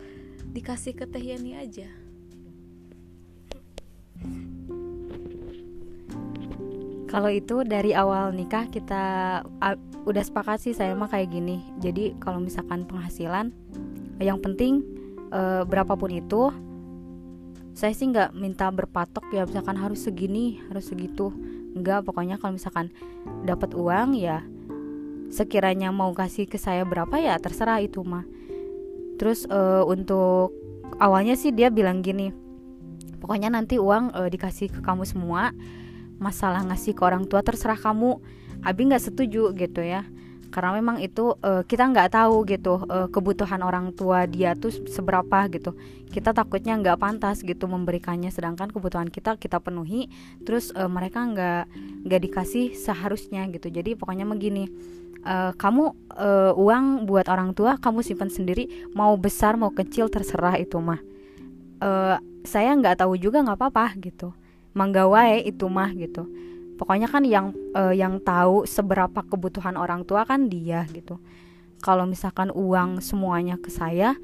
dikasih 0.51 0.95
ke 0.95 1.05
teh 1.07 1.23
ini 1.23 1.55
aja? 1.57 1.87
Kalau 7.11 7.27
itu 7.27 7.67
dari 7.67 7.91
awal 7.91 8.31
nikah 8.31 8.71
kita 8.71 9.03
uh, 9.43 9.77
udah 10.07 10.23
sepakat 10.23 10.63
sih 10.63 10.73
saya 10.73 10.95
mah 10.95 11.11
kayak 11.11 11.29
gini. 11.29 11.59
Jadi 11.83 12.15
kalau 12.23 12.39
misalkan 12.39 12.87
penghasilan 12.87 13.51
yang 14.21 14.37
penting 14.37 14.85
e, 15.33 15.65
berapapun 15.65 16.13
itu 16.13 16.53
saya 17.73 17.95
sih 17.95 18.11
nggak 18.11 18.37
minta 18.37 18.69
berpatok 18.69 19.25
ya 19.33 19.47
misalkan 19.47 19.79
harus 19.79 20.05
segini 20.05 20.61
harus 20.69 20.91
segitu 20.91 21.33
nggak 21.71 22.03
pokoknya 22.03 22.35
kalau 22.37 22.55
misalkan 22.55 22.91
dapat 23.47 23.71
uang 23.73 24.17
ya 24.17 24.43
sekiranya 25.31 25.95
mau 25.95 26.11
kasih 26.11 26.43
ke 26.45 26.59
saya 26.59 26.83
berapa 26.83 27.15
ya 27.15 27.39
terserah 27.39 27.79
itu 27.79 28.03
mah. 28.03 28.27
Terus 29.15 29.47
e, 29.47 29.59
untuk 29.87 30.51
awalnya 30.99 31.39
sih 31.39 31.55
dia 31.55 31.71
bilang 31.71 32.03
gini 32.03 32.35
pokoknya 33.23 33.47
nanti 33.47 33.79
uang 33.79 34.11
e, 34.11 34.21
dikasih 34.27 34.67
ke 34.67 34.79
kamu 34.83 35.07
semua 35.07 35.55
masalah 36.19 36.61
ngasih 36.67 36.93
ke 36.93 37.01
orang 37.07 37.23
tua 37.25 37.39
terserah 37.39 37.79
kamu. 37.79 38.19
Abi 38.61 38.85
nggak 38.85 39.09
setuju 39.09 39.55
gitu 39.57 39.81
ya 39.81 40.05
karena 40.51 40.75
memang 40.75 40.99
itu 40.99 41.33
uh, 41.39 41.63
kita 41.63 41.87
nggak 41.87 42.11
tahu 42.11 42.43
gitu 42.45 42.83
uh, 42.85 43.07
kebutuhan 43.07 43.63
orang 43.63 43.95
tua 43.95 44.27
dia 44.27 44.53
tuh 44.53 44.69
seberapa 44.91 45.47
gitu. 45.47 45.73
Kita 46.11 46.35
takutnya 46.35 46.75
nggak 46.75 46.99
pantas 46.99 47.39
gitu 47.39 47.71
memberikannya 47.71 48.27
sedangkan 48.29 48.67
kebutuhan 48.69 49.07
kita 49.07 49.39
kita 49.39 49.63
penuhi 49.63 50.11
terus 50.43 50.75
uh, 50.75 50.91
mereka 50.91 51.23
nggak 51.23 51.63
nggak 52.03 52.21
dikasih 52.27 52.75
seharusnya 52.75 53.47
gitu. 53.49 53.71
Jadi 53.71 53.95
pokoknya 53.95 54.27
begini 54.27 54.67
uh, 55.23 55.55
kamu 55.55 55.95
uh, 56.19 56.51
uang 56.59 57.07
buat 57.07 57.31
orang 57.31 57.55
tua 57.55 57.79
kamu 57.79 58.03
simpan 58.03 58.27
sendiri 58.27 58.91
mau 58.91 59.15
besar 59.15 59.55
mau 59.55 59.71
kecil 59.71 60.11
terserah 60.11 60.59
itu 60.59 60.75
mah. 60.83 60.99
Uh, 61.81 62.19
saya 62.43 62.75
nggak 62.75 63.01
tahu 63.01 63.15
juga 63.15 63.39
nggak 63.39 63.57
apa-apa 63.57 63.95
gitu. 64.03 64.35
Manggawai 64.75 65.47
itu 65.47 65.67
mah 65.71 65.91
gitu 65.95 66.27
pokoknya 66.81 67.05
kan 67.05 67.21
yang 67.21 67.53
uh, 67.77 67.93
yang 67.93 68.17
tahu 68.25 68.65
seberapa 68.65 69.21
kebutuhan 69.21 69.77
orang 69.77 70.01
tua 70.01 70.25
kan 70.25 70.49
dia 70.49 70.89
gitu. 70.89 71.21
Kalau 71.77 72.09
misalkan 72.09 72.49
uang 72.49 73.05
semuanya 73.05 73.61
ke 73.61 73.69
saya 73.69 74.17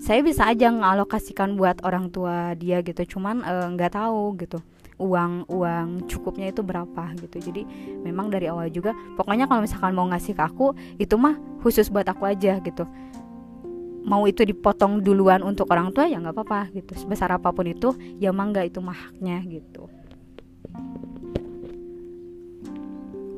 saya 0.00 0.24
bisa 0.24 0.48
aja 0.48 0.72
ngalokasikan 0.72 1.52
buat 1.60 1.84
orang 1.84 2.08
tua 2.08 2.56
dia 2.56 2.80
gitu. 2.80 3.16
Cuman 3.16 3.44
eh, 3.44 3.66
nggak 3.76 3.92
uh, 3.92 3.96
tahu 4.00 4.22
gitu 4.40 4.58
uang 5.00 5.50
uang 5.52 6.08
cukupnya 6.08 6.48
itu 6.48 6.64
berapa 6.64 7.12
gitu. 7.20 7.36
Jadi 7.52 7.62
memang 8.00 8.32
dari 8.32 8.48
awal 8.48 8.72
juga 8.72 8.96
pokoknya 9.20 9.44
kalau 9.44 9.60
misalkan 9.60 9.92
mau 9.92 10.08
ngasih 10.08 10.32
ke 10.32 10.42
aku 10.42 10.72
itu 10.96 11.14
mah 11.20 11.36
khusus 11.60 11.92
buat 11.92 12.08
aku 12.08 12.24
aja 12.24 12.56
gitu. 12.64 12.88
Mau 14.02 14.24
itu 14.26 14.42
dipotong 14.42 15.04
duluan 15.04 15.44
untuk 15.44 15.68
orang 15.70 15.92
tua 15.92 16.08
ya 16.08 16.18
nggak 16.18 16.34
apa-apa 16.34 16.72
gitu. 16.72 16.96
Sebesar 16.96 17.36
apa 17.36 17.52
pun 17.52 17.68
itu 17.68 17.92
ya 18.16 18.32
mangga 18.32 18.64
itu 18.64 18.80
mahaknya 18.80 19.44
gitu 19.44 19.92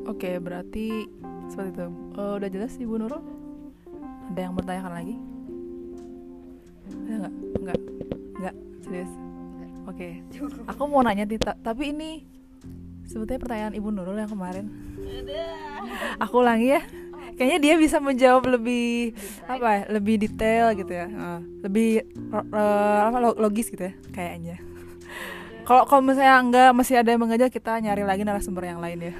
Oke, 0.05 0.37
berarti 0.37 1.09
seperti 1.49 1.69
itu. 1.73 1.87
Uh, 2.13 2.37
udah 2.37 2.49
jelas 2.49 2.77
Ibu 2.77 2.93
Nurul? 3.01 3.23
Ada 4.33 4.39
yang 4.45 4.53
bertanyakan 4.53 4.93
lagi? 4.93 5.15
Ada 6.85 7.15
nggak? 7.25 7.33
Nggak? 7.61 7.79
Nggak? 8.37 8.55
Serius? 8.85 9.11
Oke. 9.85 10.09
Aku 10.69 10.81
mau 10.89 11.01
nanya 11.01 11.25
Tita, 11.25 11.57
tapi 11.61 11.89
ini 11.93 12.21
sebetulnya 13.05 13.41
pertanyaan 13.41 13.73
Ibu 13.77 13.89
Nurul 13.89 14.17
yang 14.21 14.29
kemarin. 14.29 14.65
Aku 16.21 16.41
ulangi 16.41 16.77
ya. 16.77 16.81
Kayaknya 17.35 17.59
dia 17.59 17.75
bisa 17.75 17.97
menjawab 17.99 18.47
lebih 18.47 19.11
apa 19.49 19.83
ya? 19.83 19.83
Lebih 19.91 20.15
detail 20.21 20.71
gitu 20.77 20.93
ya. 20.93 21.09
Uh, 21.09 21.39
lebih 21.65 22.05
uh, 22.31 23.09
apa 23.09 23.17
logis 23.41 23.67
gitu 23.73 23.89
ya 23.89 23.93
kayaknya 24.13 24.61
kalau 25.65 25.83
kalau 25.89 26.01
misalnya 26.05 26.37
enggak 26.37 26.69
masih 26.77 26.95
ada 27.01 27.09
yang 27.09 27.21
mengajar 27.25 27.49
kita 27.49 27.81
nyari 27.81 28.05
lagi 28.05 28.21
narasumber 28.21 28.69
yang 28.69 28.77
lain 28.77 29.11
ya. 29.11 29.13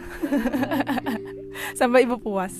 Sampai 1.79 2.05
ibu 2.05 2.21
puas. 2.21 2.53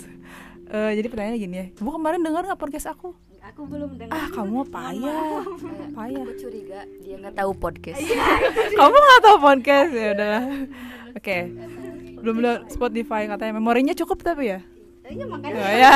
Uh, 0.66 0.90
jadi 0.98 1.06
pertanyaannya 1.06 1.40
gini 1.40 1.56
ya 1.62 1.66
ibu 1.78 1.90
kemarin 1.94 2.26
dengar 2.26 2.42
nggak 2.50 2.58
podcast 2.58 2.90
aku? 2.90 3.14
Aku 3.54 3.70
belum 3.70 4.02
dengar. 4.02 4.18
Ah 4.18 4.28
kamu 4.34 4.66
payah. 4.74 5.46
payah 5.94 6.22
aku 6.26 6.34
curiga 6.42 6.82
dia 7.06 7.16
nggak 7.22 7.38
tahu 7.38 7.52
podcast. 7.54 8.02
Kamu 8.82 8.98
nggak 8.98 9.22
tahu 9.22 9.38
podcast? 9.38 9.92
Ya 9.94 10.08
udahlah. 10.18 10.44
Oke. 11.14 11.22
Okay. 11.22 11.42
belum 12.26 12.42
belum 12.42 12.58
Spotify 12.74 13.30
katanya. 13.30 13.54
Memorinya 13.62 13.94
cukup 13.94 14.26
tapi 14.26 14.50
ya? 14.50 14.60
Iya 15.06 15.26
makanya. 15.30 15.62
Oh, 15.62 15.74
ya. 15.86 15.94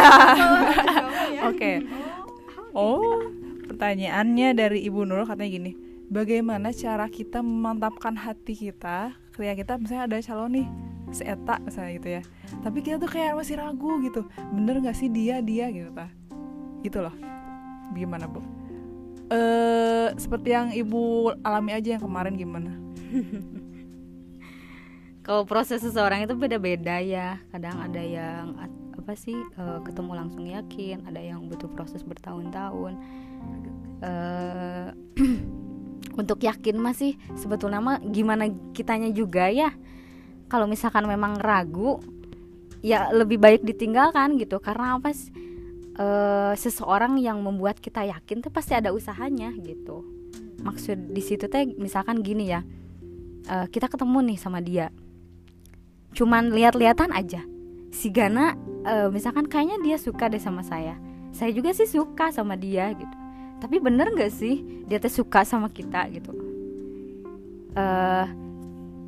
Oke. 1.49 1.71
Oh, 2.77 3.17
pertanyaannya 3.65 4.53
dari 4.53 4.85
Ibu 4.85 5.09
Nurul 5.09 5.25
katanya 5.25 5.49
gini 5.49 5.88
bagaimana 6.09 6.73
cara 6.73 7.05
kita 7.07 7.39
memantapkan 7.45 8.17
hati 8.17 8.57
kita 8.57 9.13
ketika 9.29 9.53
kita 9.55 9.73
misalnya 9.77 10.03
ada 10.09 10.17
calon 10.19 10.51
nih 10.51 10.67
seeta 11.13 11.55
misalnya 11.61 11.91
gitu 12.01 12.09
ya. 12.19 12.21
Tapi 12.65 12.77
kita 12.81 12.97
tuh 13.01 13.09
kayak 13.09 13.37
masih 13.37 13.55
ragu 13.61 14.01
gitu. 14.03 14.25
Bener 14.53 14.81
nggak 14.81 14.97
sih 14.97 15.07
dia 15.09 15.39
dia 15.39 15.69
gitu 15.69 15.89
ta 15.93 16.09
gitu 16.81 16.99
loh. 16.99 17.15
Gimana 17.93 18.25
bu? 18.25 18.41
Eh 19.29 20.09
seperti 20.17 20.49
yang 20.53 20.73
ibu 20.73 21.31
alami 21.45 21.77
aja 21.77 21.97
yang 21.97 22.03
kemarin 22.03 22.35
gimana? 22.35 22.73
Kalau 25.25 25.45
proses 25.45 25.85
seseorang 25.85 26.25
itu 26.25 26.33
beda-beda 26.33 26.97
ya. 27.01 27.37
Kadang 27.53 27.85
ada 27.85 28.01
yang 28.01 28.57
apa 28.97 29.13
sih 29.13 29.37
eh, 29.37 29.79
ketemu 29.85 30.11
langsung 30.13 30.45
yakin 30.45 31.05
ada 31.05 31.21
yang 31.21 31.45
butuh 31.49 31.69
proses 31.69 32.01
bertahun-tahun. 32.01 32.93
Eh 34.01 34.89
untuk 36.19 36.43
yakin 36.43 36.75
masih 36.75 37.15
sebetulnya 37.39 37.79
mah 37.79 37.97
gimana 38.03 38.51
kitanya 38.75 39.07
juga 39.15 39.47
ya. 39.47 39.71
Kalau 40.51 40.67
misalkan 40.67 41.07
memang 41.07 41.39
ragu 41.39 42.03
ya 42.83 43.07
lebih 43.15 43.39
baik 43.39 43.63
ditinggalkan 43.63 44.35
gitu. 44.35 44.59
Karena 44.59 44.99
apa 44.99 45.15
sih 45.15 45.31
eh, 45.95 46.53
seseorang 46.59 47.15
yang 47.23 47.39
membuat 47.39 47.79
kita 47.79 48.03
yakin 48.03 48.43
tuh 48.43 48.51
pasti 48.51 48.75
ada 48.75 48.91
usahanya 48.91 49.55
gitu. 49.63 50.03
Maksud 50.59 51.15
di 51.15 51.23
situ 51.23 51.47
teh 51.47 51.71
misalkan 51.79 52.19
gini 52.19 52.51
ya 52.51 52.61
eh, 53.47 53.65
kita 53.71 53.87
ketemu 53.87 54.35
nih 54.35 54.37
sama 54.37 54.59
dia. 54.59 54.91
Cuman 56.11 56.51
lihat-lihatan 56.51 57.15
aja. 57.15 57.41
Si 57.95 58.11
Gana 58.11 58.59
eh, 58.83 59.07
misalkan 59.07 59.47
kayaknya 59.47 59.79
dia 59.79 59.97
suka 59.97 60.27
deh 60.27 60.41
sama 60.41 60.65
saya. 60.65 60.99
Saya 61.29 61.53
juga 61.53 61.71
sih 61.71 61.85
suka 61.85 62.33
sama 62.33 62.57
dia 62.57 62.89
gitu 62.97 63.18
tapi 63.59 63.77
bener 63.83 64.09
nggak 64.15 64.31
sih? 64.31 64.63
Dia 64.87 64.97
tuh 64.97 65.11
suka 65.23 65.43
sama 65.43 65.67
kita 65.69 66.07
gitu. 66.09 66.31
Eh 67.75 68.25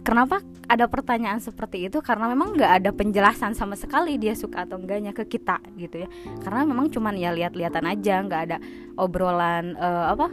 kenapa 0.04 0.44
ada 0.68 0.86
pertanyaan 0.88 1.40
seperti 1.40 1.88
itu? 1.88 2.00
Karena 2.04 2.28
memang 2.32 2.56
nggak 2.56 2.72
ada 2.84 2.90
penjelasan 2.92 3.56
sama 3.56 3.80
sekali 3.80 4.20
dia 4.20 4.36
suka 4.36 4.68
atau 4.68 4.78
enggaknya 4.78 5.16
ke 5.16 5.24
kita 5.26 5.64
gitu 5.80 6.04
ya. 6.06 6.10
Karena 6.44 6.68
memang 6.68 6.92
cuman 6.92 7.16
ya 7.16 7.32
lihat-lihatan 7.32 7.86
aja 7.88 8.16
nggak 8.22 8.42
ada 8.52 8.58
obrolan 9.00 9.76
eh, 9.76 10.06
apa 10.12 10.28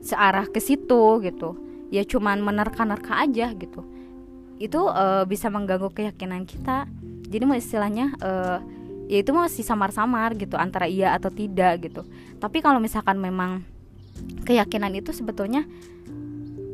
searah 0.00 0.48
ke 0.48 0.58
situ 0.58 1.20
gitu. 1.22 1.56
Ya 1.92 2.02
cuman 2.02 2.42
menerka-nerka 2.42 3.20
aja 3.20 3.52
gitu. 3.52 3.84
Itu 4.56 4.88
eh, 4.90 5.24
bisa 5.28 5.52
mengganggu 5.52 5.92
keyakinan 5.92 6.48
kita. 6.48 6.88
Jadi 7.26 7.44
istilahnya 7.58 8.14
eh, 8.22 8.58
ya 9.06 9.22
itu 9.22 9.30
masih 9.30 9.62
samar-samar 9.62 10.34
gitu 10.34 10.58
antara 10.58 10.90
iya 10.90 11.14
atau 11.14 11.30
tidak 11.30 11.86
gitu. 11.86 12.02
Tapi 12.42 12.58
kalau 12.60 12.82
misalkan 12.82 13.18
memang 13.22 13.62
keyakinan 14.46 14.92
itu 14.98 15.14
sebetulnya 15.14 15.66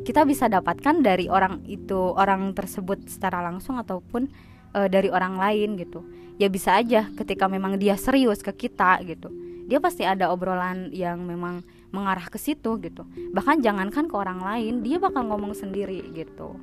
kita 0.03 0.27
bisa 0.27 0.51
dapatkan 0.51 0.99
dari 0.99 1.31
orang 1.31 1.63
itu 1.63 1.95
orang 1.95 2.51
tersebut 2.51 3.07
secara 3.07 3.39
langsung 3.39 3.79
ataupun 3.79 4.27
eh, 4.75 4.87
dari 4.91 5.07
orang 5.07 5.39
lain 5.39 5.79
gitu. 5.79 6.03
Ya 6.41 6.49
bisa 6.49 6.75
aja 6.75 7.07
ketika 7.13 7.45
memang 7.45 7.77
dia 7.79 7.95
serius 7.95 8.43
ke 8.43 8.51
kita 8.67 8.99
gitu. 9.05 9.31
Dia 9.63 9.79
pasti 9.79 10.03
ada 10.03 10.27
obrolan 10.33 10.91
yang 10.91 11.23
memang 11.23 11.63
mengarah 11.93 12.27
ke 12.27 12.35
situ 12.41 12.81
gitu. 12.83 13.07
Bahkan 13.31 13.63
jangankan 13.63 14.09
ke 14.09 14.15
orang 14.17 14.43
lain 14.43 14.83
dia 14.83 14.99
bakal 14.99 15.23
ngomong 15.29 15.55
sendiri 15.55 16.03
gitu. 16.11 16.57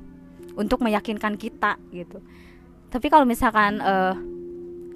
Untuk 0.53 0.83
meyakinkan 0.83 1.39
kita 1.39 1.79
gitu. 1.95 2.19
Tapi 2.91 3.07
kalau 3.07 3.23
misalkan 3.25 3.79
eh, 3.81 4.15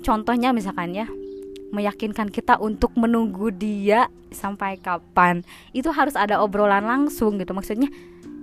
contohnya 0.06 0.54
misalkan 0.54 0.94
ya 0.94 1.10
meyakinkan 1.74 2.30
kita 2.30 2.62
untuk 2.62 2.94
menunggu 2.94 3.50
dia 3.50 4.08
sampai 4.30 4.78
kapan. 4.78 5.42
Itu 5.74 5.90
harus 5.90 6.14
ada 6.14 6.40
obrolan 6.40 6.86
langsung 6.86 7.42
gitu. 7.42 7.52
Maksudnya 7.52 7.90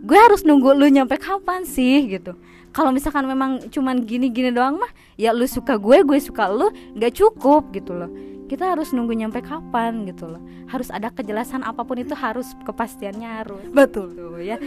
gue 0.03 0.19
harus 0.19 0.43
nunggu 0.43 0.75
lu 0.75 0.91
nyampe 0.91 1.17
kapan 1.17 1.63
sih? 1.63 2.05
gitu. 2.11 2.35
Kalau 2.73 2.93
misalkan 2.93 3.29
memang 3.29 3.69
cuman 3.69 4.01
gini-gini 4.03 4.49
doang 4.49 4.81
mah 4.81 4.89
ya 5.21 5.37
lu 5.37 5.45
suka 5.45 5.77
gue 5.77 6.01
gue 6.03 6.19
suka 6.19 6.49
lu 6.49 6.73
nggak 6.99 7.13
cukup 7.15 7.71
gitu 7.73 7.95
loh. 7.95 8.11
Kita 8.49 8.69
harus 8.77 8.93
nunggu 8.93 9.17
nyampe 9.17 9.41
kapan 9.41 10.05
gitu 10.05 10.29
loh. 10.29 10.41
Harus 10.69 10.93
ada 10.93 11.09
kejelasan 11.09 11.65
apa 11.65 11.85
pun 11.89 11.97
itu 11.97 12.13
harus 12.13 12.53
kepastiannya 12.69 13.29
harus. 13.41 13.65
Betul 13.73 14.13
tuh 14.13 14.41
ya. 14.41 14.61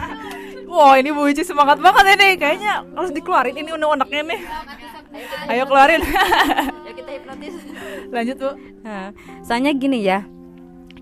Wah 0.72 0.94
ini 0.96 1.10
Bu 1.10 1.28
Ici 1.28 1.44
semangat 1.44 1.82
banget 1.82 2.16
ini. 2.16 2.38
Kayaknya 2.40 2.86
harus 2.96 3.12
dikeluarin 3.12 3.56
ini 3.56 3.74
unek-uneknya 3.76 4.22
nih 4.24 4.40
Ayo 5.50 5.64
keluarin. 5.66 6.02
ya 6.86 6.92
kita 6.94 7.10
hipnotis. 7.10 7.54
Lanjut 8.14 8.36
Bu. 8.38 8.50
Nah, 8.86 9.10
soalnya 9.42 9.74
gini 9.74 10.06
ya, 10.06 10.22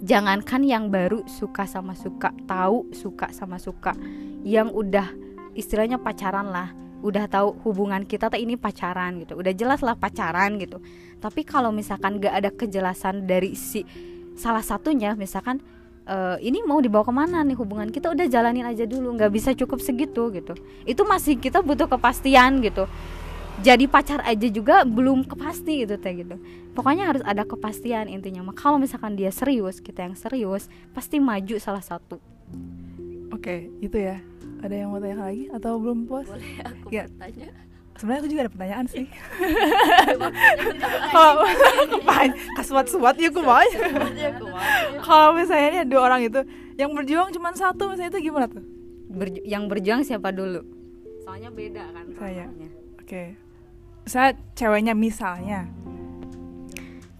jangankan 0.00 0.64
yang 0.64 0.88
baru 0.88 1.24
suka 1.28 1.68
sama 1.68 1.92
suka, 1.92 2.32
tahu 2.48 2.88
suka 2.96 3.28
sama 3.36 3.60
suka, 3.60 3.92
yang 4.42 4.72
udah 4.72 5.12
istilahnya 5.52 6.00
pacaran 6.00 6.48
lah, 6.48 6.72
udah 7.04 7.28
tahu 7.28 7.60
hubungan 7.68 8.08
kita 8.08 8.32
tuh 8.32 8.40
ini 8.40 8.56
pacaran 8.56 9.20
gitu, 9.20 9.36
udah 9.36 9.52
jelas 9.52 9.84
lah 9.84 9.98
pacaran 9.98 10.56
gitu. 10.56 10.80
Tapi 11.18 11.44
kalau 11.44 11.74
misalkan 11.74 12.22
gak 12.22 12.34
ada 12.34 12.50
kejelasan 12.54 13.28
dari 13.28 13.52
si 13.52 13.84
salah 14.38 14.64
satunya, 14.64 15.12
misalkan 15.18 15.60
eh, 16.08 16.36
ini 16.40 16.64
mau 16.64 16.80
dibawa 16.80 17.04
ke 17.04 17.12
mana 17.12 17.44
nih 17.44 17.58
hubungan 17.60 17.92
kita? 17.92 18.08
Udah 18.08 18.24
jalanin 18.30 18.64
aja 18.64 18.88
dulu, 18.88 19.12
nggak 19.18 19.32
bisa 19.34 19.50
cukup 19.52 19.82
segitu 19.84 20.32
gitu. 20.32 20.56
Itu 20.88 21.04
masih 21.04 21.36
kita 21.36 21.60
butuh 21.60 21.90
kepastian 21.90 22.64
gitu 22.64 22.88
jadi 23.58 23.84
pacar 23.84 24.22
aja 24.22 24.46
juga 24.46 24.82
belum 24.82 25.24
kepasti 25.24 25.82
gitu 25.82 25.96
teh 25.96 26.14
gitu. 26.16 26.36
Pokoknya 26.72 27.06
harus 27.06 27.22
ada 27.22 27.42
kepastian 27.42 28.06
intinya. 28.06 28.42
Mah 28.42 28.54
kalau 28.54 28.76
misalkan 28.76 29.12
dia 29.12 29.28
serius 29.28 29.78
kita 29.78 30.02
yang 30.02 30.14
serius 30.14 30.66
pasti 30.90 31.18
maju 31.18 31.58
salah 31.58 31.82
satu. 31.82 32.22
Oke 33.28 33.68
itu 33.78 33.94
ya. 33.94 34.22
Ada 34.58 34.74
yang 34.76 34.90
mau 34.90 34.98
tanya 34.98 35.22
lagi 35.22 35.46
Atau 35.48 35.78
belum 35.78 36.04
puas? 36.04 36.26
Boleh 36.26 36.58
aku 36.60 36.90
Ya. 36.90 37.06
bertanya? 37.06 37.50
Sebenarnya 37.94 38.20
aku 38.20 38.28
juga 38.28 38.40
ada 38.40 38.52
pertanyaan 38.52 38.86
sih. 38.86 39.06
Kalau 41.12 41.42
Kepain 41.88 42.30
Kasuat-suat 42.54 43.14
ya 43.16 43.28
aku 43.28 43.40
mau. 43.40 43.62
Kalau 45.00 45.30
misalnya 45.32 45.82
dua 45.82 46.00
orang 46.04 46.22
itu 46.24 46.40
Yang 46.74 46.90
berjuang 46.94 47.28
cuma 47.30 47.50
satu 47.52 47.86
Misalnya 47.86 48.10
itu 48.12 48.20
gimana 48.24 48.46
tuh? 48.46 48.62
Berju- 49.08 49.42
yang 49.42 49.66
berjuang 49.66 50.02
siapa 50.02 50.30
dulu? 50.30 50.62
Soalnya 51.22 51.50
beda 51.50 51.84
kan 51.88 52.04
Saya. 52.14 52.44
soalnya. 52.46 52.68
Oke 52.98 53.22
Saya 54.08 54.32
ceweknya 54.56 54.96
misalnya. 54.96 55.68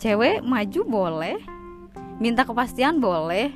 Cewek 0.01 0.41
maju 0.41 0.81
boleh 0.89 1.37
minta 2.17 2.49
kepastian 2.49 2.97
boleh. 2.97 3.53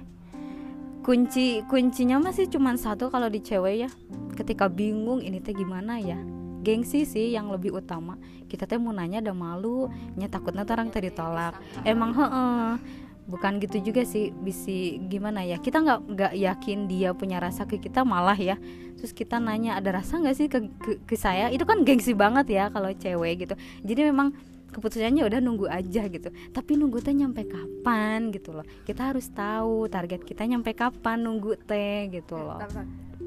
Kunci 1.02 1.66
kuncinya 1.66 2.22
masih 2.22 2.46
cuma 2.46 2.76
satu 2.76 3.08
kalau 3.08 3.32
di 3.32 3.40
cewek 3.40 3.88
ya. 3.88 3.90
Ketika 4.36 4.68
bingung 4.68 5.24
ini 5.24 5.40
teh 5.40 5.56
gimana 5.56 5.96
ya? 5.96 6.20
Gengsi 6.62 7.08
sih 7.08 7.32
yang 7.32 7.50
lebih 7.50 7.74
utama. 7.74 8.20
Kita 8.46 8.68
teh 8.68 8.76
mau 8.78 8.92
nanya 8.92 9.18
ada 9.18 9.34
malu 9.34 9.88
nya 10.14 10.28
takutnya 10.28 10.68
orang 10.68 10.92
tadi 10.92 11.08
tolak 11.08 11.56
emang 11.88 12.12
heeh 12.12 12.72
bukan 13.22 13.62
gitu 13.62 13.78
juga 13.92 14.02
sih 14.02 14.34
bisi 14.34 14.98
gimana 15.06 15.46
ya 15.46 15.62
kita 15.62 15.78
nggak 15.78 16.00
nggak 16.10 16.32
yakin 16.34 16.90
dia 16.90 17.14
punya 17.14 17.38
rasa 17.38 17.64
ke 17.64 17.78
kita 17.78 18.02
malah 18.02 18.36
ya. 18.36 18.58
Terus 18.98 19.14
kita 19.14 19.42
nanya 19.42 19.78
ada 19.78 19.98
rasa 19.98 20.18
nggak 20.18 20.36
sih 20.36 20.46
ke, 20.46 20.58
ke 20.78 20.90
ke 21.06 21.14
saya? 21.18 21.50
Itu 21.50 21.66
kan 21.66 21.86
gengsi 21.86 22.14
banget 22.14 22.50
ya 22.50 22.64
kalau 22.70 22.90
cewek 22.90 23.46
gitu. 23.46 23.54
Jadi 23.82 24.00
memang 24.10 24.34
keputusannya 24.72 25.22
udah 25.28 25.40
nunggu 25.44 25.66
aja 25.68 26.08
gitu. 26.08 26.28
Tapi 26.50 26.72
nunggu 26.74 26.98
teh 27.04 27.12
nyampe 27.14 27.44
kapan 27.46 28.32
gitu 28.32 28.56
loh. 28.56 28.66
Kita 28.88 29.12
harus 29.12 29.28
tahu 29.30 29.86
target 29.86 30.24
kita 30.24 30.48
nyampe 30.48 30.72
kapan 30.72 31.22
nunggu 31.22 31.60
teh 31.62 32.08
gitu 32.10 32.40
loh. 32.40 32.58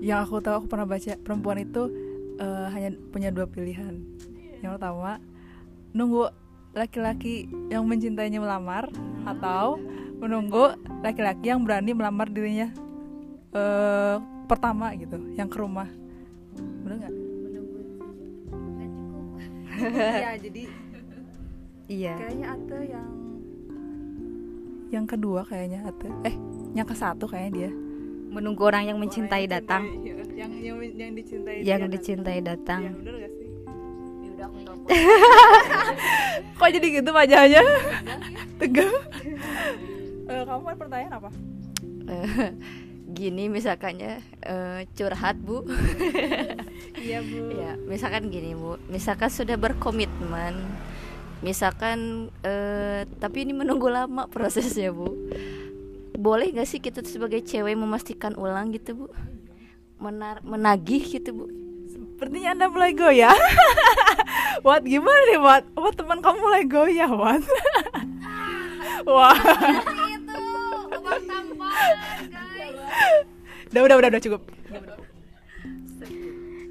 Yang 0.02 0.20
aku 0.28 0.36
tahu 0.44 0.56
aku 0.64 0.68
pernah 0.68 0.88
baca 0.90 1.16
Perempuan 1.22 1.64
itu 1.64 1.82
eh, 2.42 2.68
hanya 2.74 2.90
punya 3.14 3.30
dua 3.32 3.48
pilihan. 3.48 3.96
Yang 4.60 4.82
pertama 4.82 5.22
Nunggu 5.96 6.28
laki-laki 6.76 7.48
yang 7.72 7.88
mencintainya 7.88 8.44
melamar 8.44 8.92
Atau 9.24 9.80
menunggu 10.20 10.76
laki-laki 11.02 11.50
yang 11.50 11.64
berani 11.64 11.96
melamar 11.96 12.28
dirinya 12.30 12.70
eh 13.56 14.18
Pertama 14.46 14.94
gitu 14.94 15.18
Yang 15.34 15.50
ke 15.50 15.58
rumah. 15.58 15.90
Bener 16.86 16.96
nggak? 17.02 17.14
Iya 19.76 20.32
jadi 20.40 20.64
iya. 21.92 22.16
kayaknya 22.16 22.48
Ate 22.56 22.80
yang 22.88 23.10
yang 24.94 25.06
kedua 25.10 25.44
kayaknya 25.44 25.84
Ate. 25.84 26.08
Eh 26.24 26.36
yang 26.78 26.88
ke 26.88 26.96
satu 26.96 27.28
kayaknya 27.28 27.52
dia. 27.52 27.72
Menunggu 28.32 28.68
orang 28.68 28.88
yang 28.88 28.98
mencintai 29.00 29.48
datang. 29.52 29.84
yang 30.36 30.52
yang 30.52 30.52
yang 30.96 31.12
dicintai 31.16 31.64
yang 31.64 31.80
dia 31.80 31.88
kan. 31.88 31.92
dicintai 31.92 32.40
Iya, 32.40 32.48
datang 32.56 32.82
bener 32.96 33.16
gak 33.24 33.32
sih? 33.36 33.48
Ya 34.26 34.30
udah 34.36 34.46
aku 34.48 34.58
telepon 34.64 34.88
kok 36.60 36.70
jadi 36.72 36.88
gitu 37.02 37.10
wajahnya? 37.12 37.64
Tegang. 38.62 38.96
Eh, 40.26 40.44
kamu 40.44 40.62
kan 40.64 40.78
pertanyaan 40.78 41.14
apa? 41.22 41.30
Eh, 42.06 42.50
gini 43.14 43.50
misalkannya 43.50 44.22
eh, 44.42 44.80
curhat 44.98 45.38
bu. 45.40 45.66
Iya 46.96 47.22
bu. 47.22 47.54
Ya 47.54 47.72
misalkan 47.86 48.34
gini 48.34 48.58
bu. 48.58 48.82
Misalkan 48.90 49.30
sudah 49.30 49.58
berkomitmen 49.60 50.58
misalkan 51.44 52.32
eh, 52.42 53.06
tapi 53.22 53.46
ini 53.46 53.54
menunggu 53.54 53.92
lama 53.92 54.26
prosesnya 54.32 54.90
bu. 54.90 55.14
Boleh 56.16 56.50
gak 56.56 56.66
sih 56.66 56.80
kita 56.80 57.04
sebagai 57.04 57.44
cewek 57.44 57.76
memastikan 57.76 58.34
ulang 58.40 58.72
gitu 58.74 59.06
bu? 59.06 59.08
Menar 60.00 60.42
menagih 60.42 61.04
gitu 61.06 61.32
bu 61.36 61.65
sepertinya 62.16 62.56
anda 62.56 62.72
mulai 62.72 62.96
goyah. 62.96 63.36
Wat 64.66 64.88
gimana 64.88 65.20
nih 65.28 65.40
Wat 65.44 65.68
Wat 65.76 66.00
teman 66.00 66.24
kamu 66.24 66.40
mulai 66.40 66.64
goyah 66.64 67.12
Wat 67.12 67.44
Wah. 69.12 69.36
itu 69.36 70.40
Udah 73.76 73.82
udah 73.84 73.96
udah 74.00 74.10
udah 74.16 74.24
cukup. 74.24 74.42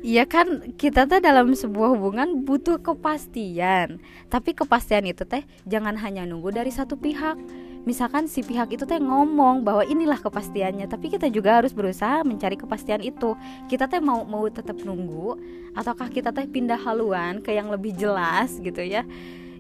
Iya 0.01 0.25
kan 0.25 0.77
kita 0.81 1.05
tuh 1.05 1.21
dalam 1.21 1.53
sebuah 1.53 1.93
hubungan 1.93 2.49
butuh 2.49 2.81
kepastian. 2.81 4.01
Tapi 4.33 4.57
kepastian 4.57 5.05
itu 5.05 5.29
teh 5.29 5.45
jangan 5.69 6.01
hanya 6.01 6.25
nunggu 6.25 6.57
dari 6.57 6.73
satu 6.73 6.97
pihak 6.97 7.37
Misalkan 7.85 8.25
si 8.25 8.41
pihak 8.41 8.73
itu 8.73 8.89
teh 8.89 8.97
ngomong 8.97 9.61
bahwa 9.61 9.85
inilah 9.85 10.17
kepastiannya 10.17 10.89
Tapi 10.89 11.13
kita 11.13 11.29
juga 11.29 11.61
harus 11.61 11.77
berusaha 11.77 12.25
mencari 12.25 12.57
kepastian 12.57 13.05
itu. 13.05 13.37
Kita 13.69 13.85
teh 13.85 14.01
mau 14.01 14.25
mau 14.25 14.49
tetap 14.49 14.81
nunggu 14.81 15.37
Ataukah 15.77 16.09
kita 16.09 16.33
teh 16.33 16.49
pindah 16.49 16.81
haluan 16.81 17.45
ke 17.45 17.53
yang 17.53 17.69
lebih 17.69 17.93
jelas 17.93 18.57
gitu 18.57 18.81
ya? 18.81 19.05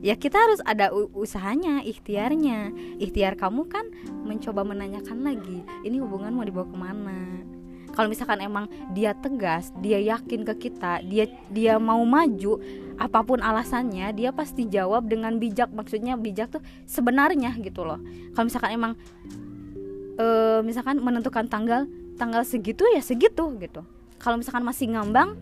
Ya 0.04 0.16
kita 0.20 0.36
harus 0.36 0.60
ada 0.68 0.92
usahanya, 1.16 1.80
ikhtiarnya. 1.80 2.72
Ikhtiar 3.00 3.40
kamu 3.40 3.68
kan 3.72 3.88
mencoba 4.24 4.64
menanyakan 4.64 5.24
lagi 5.24 5.64
Ini 5.84 6.00
hubungan 6.00 6.32
mau 6.32 6.44
dibawa 6.44 6.68
ke 6.68 6.76
mana 6.76 7.53
kalau 7.94 8.10
misalkan 8.10 8.42
emang 8.42 8.66
dia 8.90 9.14
tegas, 9.14 9.70
dia 9.78 10.02
yakin 10.02 10.42
ke 10.42 10.68
kita, 10.68 11.00
dia 11.06 11.30
dia 11.48 11.78
mau 11.78 12.02
maju, 12.02 12.58
apa 12.98 13.22
pun 13.22 13.38
alasannya, 13.38 14.10
dia 14.14 14.34
pasti 14.34 14.66
jawab 14.66 15.06
dengan 15.06 15.38
bijak. 15.38 15.70
Maksudnya 15.70 16.18
bijak 16.18 16.58
tuh 16.58 16.62
sebenarnya 16.90 17.54
gitu 17.62 17.86
loh. 17.86 18.02
Kalau 18.34 18.50
misalkan 18.50 18.70
emang 18.74 18.92
eh 20.18 20.60
misalkan 20.66 20.98
menentukan 20.98 21.46
tanggal, 21.46 21.86
tanggal 22.18 22.42
segitu 22.42 22.82
ya 22.90 23.02
segitu 23.02 23.46
gitu. 23.62 23.86
Kalau 24.18 24.42
misalkan 24.42 24.66
masih 24.66 24.90
ngambang, 24.94 25.38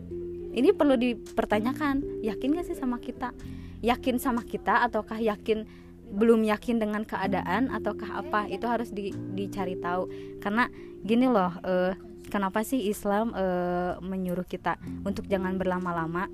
ini 0.53 0.77
perlu 0.77 0.97
dipertanyakan, 1.01 2.21
yakin 2.21 2.57
gak 2.57 2.67
sih 2.69 2.77
sama 2.77 3.01
kita? 3.01 3.33
Yakin 3.81 4.21
sama 4.21 4.45
kita 4.45 4.85
ataukah 4.85 5.17
yakin 5.17 5.65
belum 6.13 6.45
yakin 6.45 6.77
dengan 6.77 7.09
keadaan 7.09 7.73
ataukah 7.73 8.21
apa? 8.21 8.45
Itu 8.53 8.69
harus 8.69 8.93
di- 8.93 9.17
dicari 9.33 9.81
tahu. 9.81 10.13
Karena 10.45 10.69
gini 11.01 11.25
loh, 11.25 11.53
eh 11.65 12.12
kenapa 12.33 12.65
sih 12.65 12.89
Islam 12.89 13.31
eh, 13.31 14.01
menyuruh 14.01 14.43
kita 14.43 14.81
untuk 15.05 15.29
jangan 15.29 15.55
berlama-lama 15.55 16.33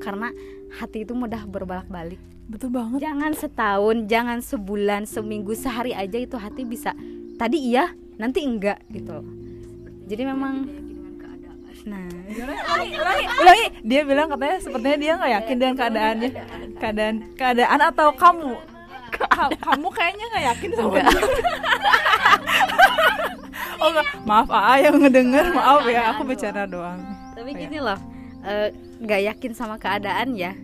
karena 0.00 0.32
hati 0.72 1.04
itu 1.04 1.12
mudah 1.12 1.44
berbolak-balik 1.44 2.16
Betul 2.46 2.72
banget. 2.72 3.02
jangan 3.02 3.32
setahun 3.32 3.96
jangan 4.06 4.38
sebulan 4.40 5.04
seminggu 5.04 5.52
sehari 5.52 5.92
aja 5.92 6.16
itu 6.16 6.34
hati 6.34 6.64
bisa 6.64 6.96
tadi 7.36 7.60
iya 7.68 7.90
nanti 8.16 8.40
enggak 8.40 8.80
gitu 8.88 9.20
jadi 10.06 10.32
memang 10.32 10.64
nah 11.86 12.02
Ulangi, 12.26 12.98
ulangi. 13.30 13.66
Dia 13.86 14.02
bilang 14.02 14.26
katanya 14.26 14.58
sepertinya 14.58 14.98
dia 14.98 15.12
nggak 15.14 15.32
yakin 15.38 15.54
dengan 15.54 15.74
keadaannya. 15.76 16.30
Keadaan 16.76 17.14
keadaan 17.38 17.78
atau 17.80 18.10
kamu? 18.10 18.58
Ka- 19.14 19.54
kamu 19.54 19.88
kayaknya 19.94 20.24
nggak 20.26 20.44
yakin 20.50 20.70
sama 20.74 20.98
dia. 20.98 21.22
Oh. 23.86 24.04
Maaf 24.26 24.48
Aa 24.50 24.74
yang 24.82 24.98
ngedenger, 24.98 25.54
maaf 25.54 25.86
ya. 25.86 26.14
Aku 26.16 26.26
bicara 26.26 26.66
doang. 26.66 26.98
tapi 27.36 27.52
Oh, 27.52 27.56
ya. 27.56 27.62
gini 27.68 27.78
loh 27.84 28.00
eh, 28.46 28.68
nggak 29.02 29.20
yakin 29.34 29.52
sama 29.52 29.76
keadaan 29.76 30.38
ya 30.38 30.54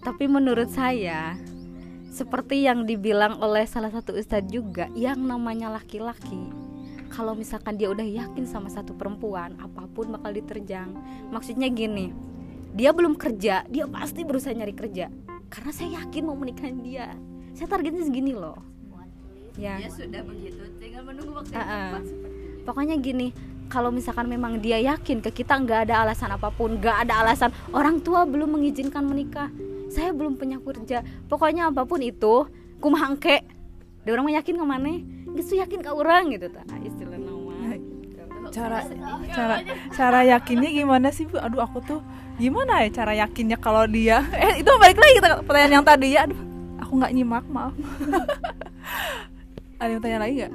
tapi 0.00 0.26
menurut 0.26 0.72
saya 0.72 1.36
seperti 2.10 2.66
yang 2.66 2.88
dibilang 2.88 3.38
oleh 3.38 3.68
salah 3.68 3.92
satu 3.92 4.16
ustadz 4.16 4.50
juga 4.50 4.90
yang 4.98 5.20
namanya 5.22 5.70
laki-laki 5.70 6.50
kalau 7.12 7.38
misalkan 7.38 7.78
dia 7.78 7.92
udah 7.92 8.02
yakin 8.02 8.42
sama 8.48 8.66
satu 8.72 8.96
perempuan 8.96 9.54
apa 9.60 9.86
pun 9.92 10.10
bakal 10.10 10.34
diterjang 10.34 10.90
maksudnya 11.30 11.70
gini 11.70 12.10
dia 12.74 12.90
belum 12.90 13.14
kerja 13.14 13.62
dia 13.70 13.84
pasti 13.86 14.26
berusaha 14.26 14.50
nyari 14.56 14.74
kerja 14.74 15.06
karena 15.46 15.70
saya 15.70 16.02
yakin 16.02 16.26
mau 16.26 16.34
menikahin 16.34 16.82
dia 16.82 17.14
saya 17.54 17.70
targetnya 17.70 18.02
segini 18.02 18.34
loh 18.34 18.58
ya 19.60 19.76
sudah 19.92 20.22
begitu 20.24 20.62
tinggal 20.80 21.04
menunggu 21.04 21.38
waktu 21.38 21.52
yang 21.52 21.68
ah. 21.68 22.00
tepat 22.00 22.04
pokoknya 22.64 22.96
gini 23.00 23.32
kalau 23.70 23.94
misalkan 23.94 24.26
memang 24.26 24.58
dia 24.58 24.82
yakin 24.82 25.22
ke 25.22 25.42
kita 25.42 25.54
nggak 25.62 25.88
ada 25.88 26.02
alasan 26.06 26.34
apa 26.34 26.50
pun 26.50 26.76
nggak 26.76 27.06
ada 27.06 27.22
alasan 27.22 27.54
orang 27.70 28.02
tua 28.02 28.26
belum 28.26 28.58
mengizinkan 28.58 29.06
menikah 29.06 29.48
saya 29.90 30.10
belum 30.10 30.38
punya 30.38 30.58
kerja 30.62 31.06
pokoknya 31.30 31.70
apa 31.70 31.86
pun 31.86 32.02
itu 32.02 32.46
kumaha 32.82 33.14
engke 33.14 33.42
dia 34.02 34.10
orang 34.16 34.32
yakin 34.34 34.54
ke 34.58 34.64
mana 34.64 34.92
gitu 35.38 35.60
yakin 35.60 35.80
ke 35.84 35.90
orang 35.92 36.34
gitu 36.34 36.50
tak 36.50 36.66
istilah 36.82 37.18
nama 37.18 37.40
Cara 38.50 38.82
cara 39.30 39.56
cara 39.94 40.20
yakinnya 40.26 40.70
gimana 40.74 41.08
sih 41.14 41.24
Bu? 41.28 41.38
Aduh 41.38 41.62
aku 41.62 41.78
tuh 41.86 42.00
gimana 42.40 42.82
ya 42.82 42.90
cara 42.90 43.14
yakinnya 43.14 43.54
kalau 43.60 43.86
dia 43.86 44.26
eh 44.44 44.58
itu 44.58 44.70
balik 44.80 44.98
lagi 44.98 45.16
ke 45.22 45.28
pertanyaan 45.46 45.74
yang 45.80 45.86
tadi 45.86 46.08
ya. 46.18 46.26
Aduh, 46.26 46.40
aku 46.82 46.92
nggak 46.98 47.12
nyimak 47.14 47.46
maaf. 47.46 47.74
Ada 49.80 49.90
yang 49.96 50.02
tanya 50.02 50.18
lagi 50.26 50.34
nggak? 50.42 50.52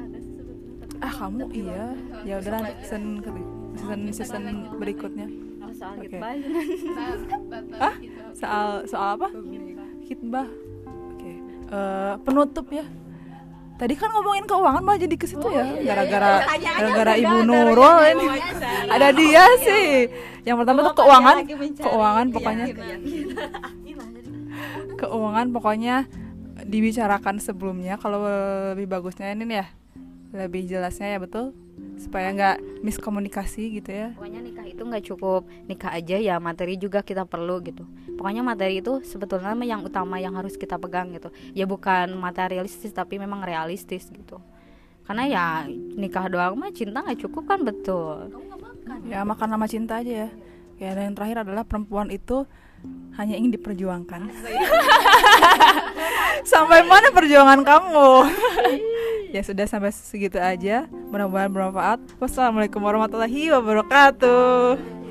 Ah 1.06 1.14
kamu 1.14 1.54
iya. 1.54 1.94
Ya 2.26 2.42
udah 2.42 2.66
season 2.82 3.22
season 3.78 4.00
season 4.10 4.44
berikutnya. 4.82 5.30
Oh, 5.62 5.70
soal 5.70 6.02
Oke. 6.02 6.18
banget 6.18 6.50
Ah 7.78 7.94
soal 8.34 8.70
soal 8.90 9.10
apa? 9.22 9.30
Hitbah. 10.10 10.50
Oke. 11.14 11.32
Eh, 11.70 12.14
penutup 12.26 12.66
ya. 12.74 12.86
Tadi 13.76 13.92
kan 14.00 14.08
ngomongin 14.08 14.48
keuangan 14.48 14.82
malah 14.82 14.98
jadi 14.98 15.14
ke 15.20 15.30
situ 15.30 15.46
ya. 15.52 15.68
Gara-gara 15.84 16.42
gara-gara 16.58 17.14
Ibu 17.22 17.38
Nurul 17.46 17.98
ini. 18.18 18.28
Ada 18.90 19.14
dia 19.14 19.46
sih. 19.62 20.10
Yang 20.42 20.58
pertama 20.64 20.80
tuh 20.90 20.96
keuangan, 21.06 21.36
keuangan 21.86 22.28
pokoknya. 22.34 22.66
Keuangan 24.96 25.48
pokoknya 25.54 25.96
dibicarakan 26.66 27.38
sebelumnya 27.38 28.00
kalau 28.02 28.26
lebih 28.74 28.90
bagusnya 28.90 29.36
ini 29.36 29.46
nih 29.46 29.58
ya. 29.62 29.68
Lebih 30.36 30.68
jelasnya 30.68 31.16
ya 31.16 31.20
betul 31.24 31.56
supaya 31.96 32.32
nggak 32.36 32.84
miskomunikasi 32.84 33.80
gitu 33.80 33.92
ya. 33.92 34.12
pokoknya 34.16 34.44
nikah 34.44 34.68
itu 34.68 34.84
nggak 34.84 35.04
cukup 35.12 35.48
nikah 35.68 35.92
aja 35.96 36.20
ya 36.20 36.36
materi 36.44 36.76
juga 36.76 37.04
kita 37.04 37.24
perlu 37.24 37.64
gitu 37.64 37.88
pokoknya 38.20 38.44
materi 38.44 38.84
itu 38.84 39.00
sebetulnya 39.04 39.56
yang 39.64 39.84
utama 39.84 40.20
yang 40.20 40.36
harus 40.36 40.60
kita 40.60 40.76
pegang 40.76 41.16
gitu 41.16 41.32
ya 41.56 41.64
bukan 41.64 42.12
materialistis 42.20 42.92
tapi 42.92 43.16
memang 43.16 43.44
realistis 43.44 44.12
gitu 44.12 44.44
karena 45.08 45.24
ya 45.28 45.46
nikah 45.72 46.28
doang 46.28 46.60
mah 46.60 46.72
cinta 46.76 47.00
nggak 47.00 47.28
cukup 47.28 47.44
kan 47.48 47.64
betul 47.64 48.28
Ya 49.10 49.26
makan 49.26 49.58
nama 49.58 49.66
cinta 49.66 50.02
aja 50.02 50.14
ya. 50.26 50.30
Ya 50.78 50.90
dan 50.94 51.12
yang 51.12 51.16
terakhir 51.18 51.38
adalah 51.48 51.64
perempuan 51.66 52.14
itu 52.14 52.46
hanya 53.18 53.34
ingin 53.34 53.58
diperjuangkan. 53.58 54.30
sampai 56.52 56.86
mana 56.86 57.10
perjuangan 57.10 57.66
kamu? 57.66 58.10
Ya 59.36 59.44
sudah 59.44 59.68
sampai 59.68 59.92
segitu 59.92 60.40
aja. 60.40 60.88
Mudah-mudahan 61.12 61.52
bermanfaat. 61.52 62.00
Wassalamualaikum 62.24 62.80
warahmatullahi 62.80 63.52
wabarakatuh. 63.52 65.05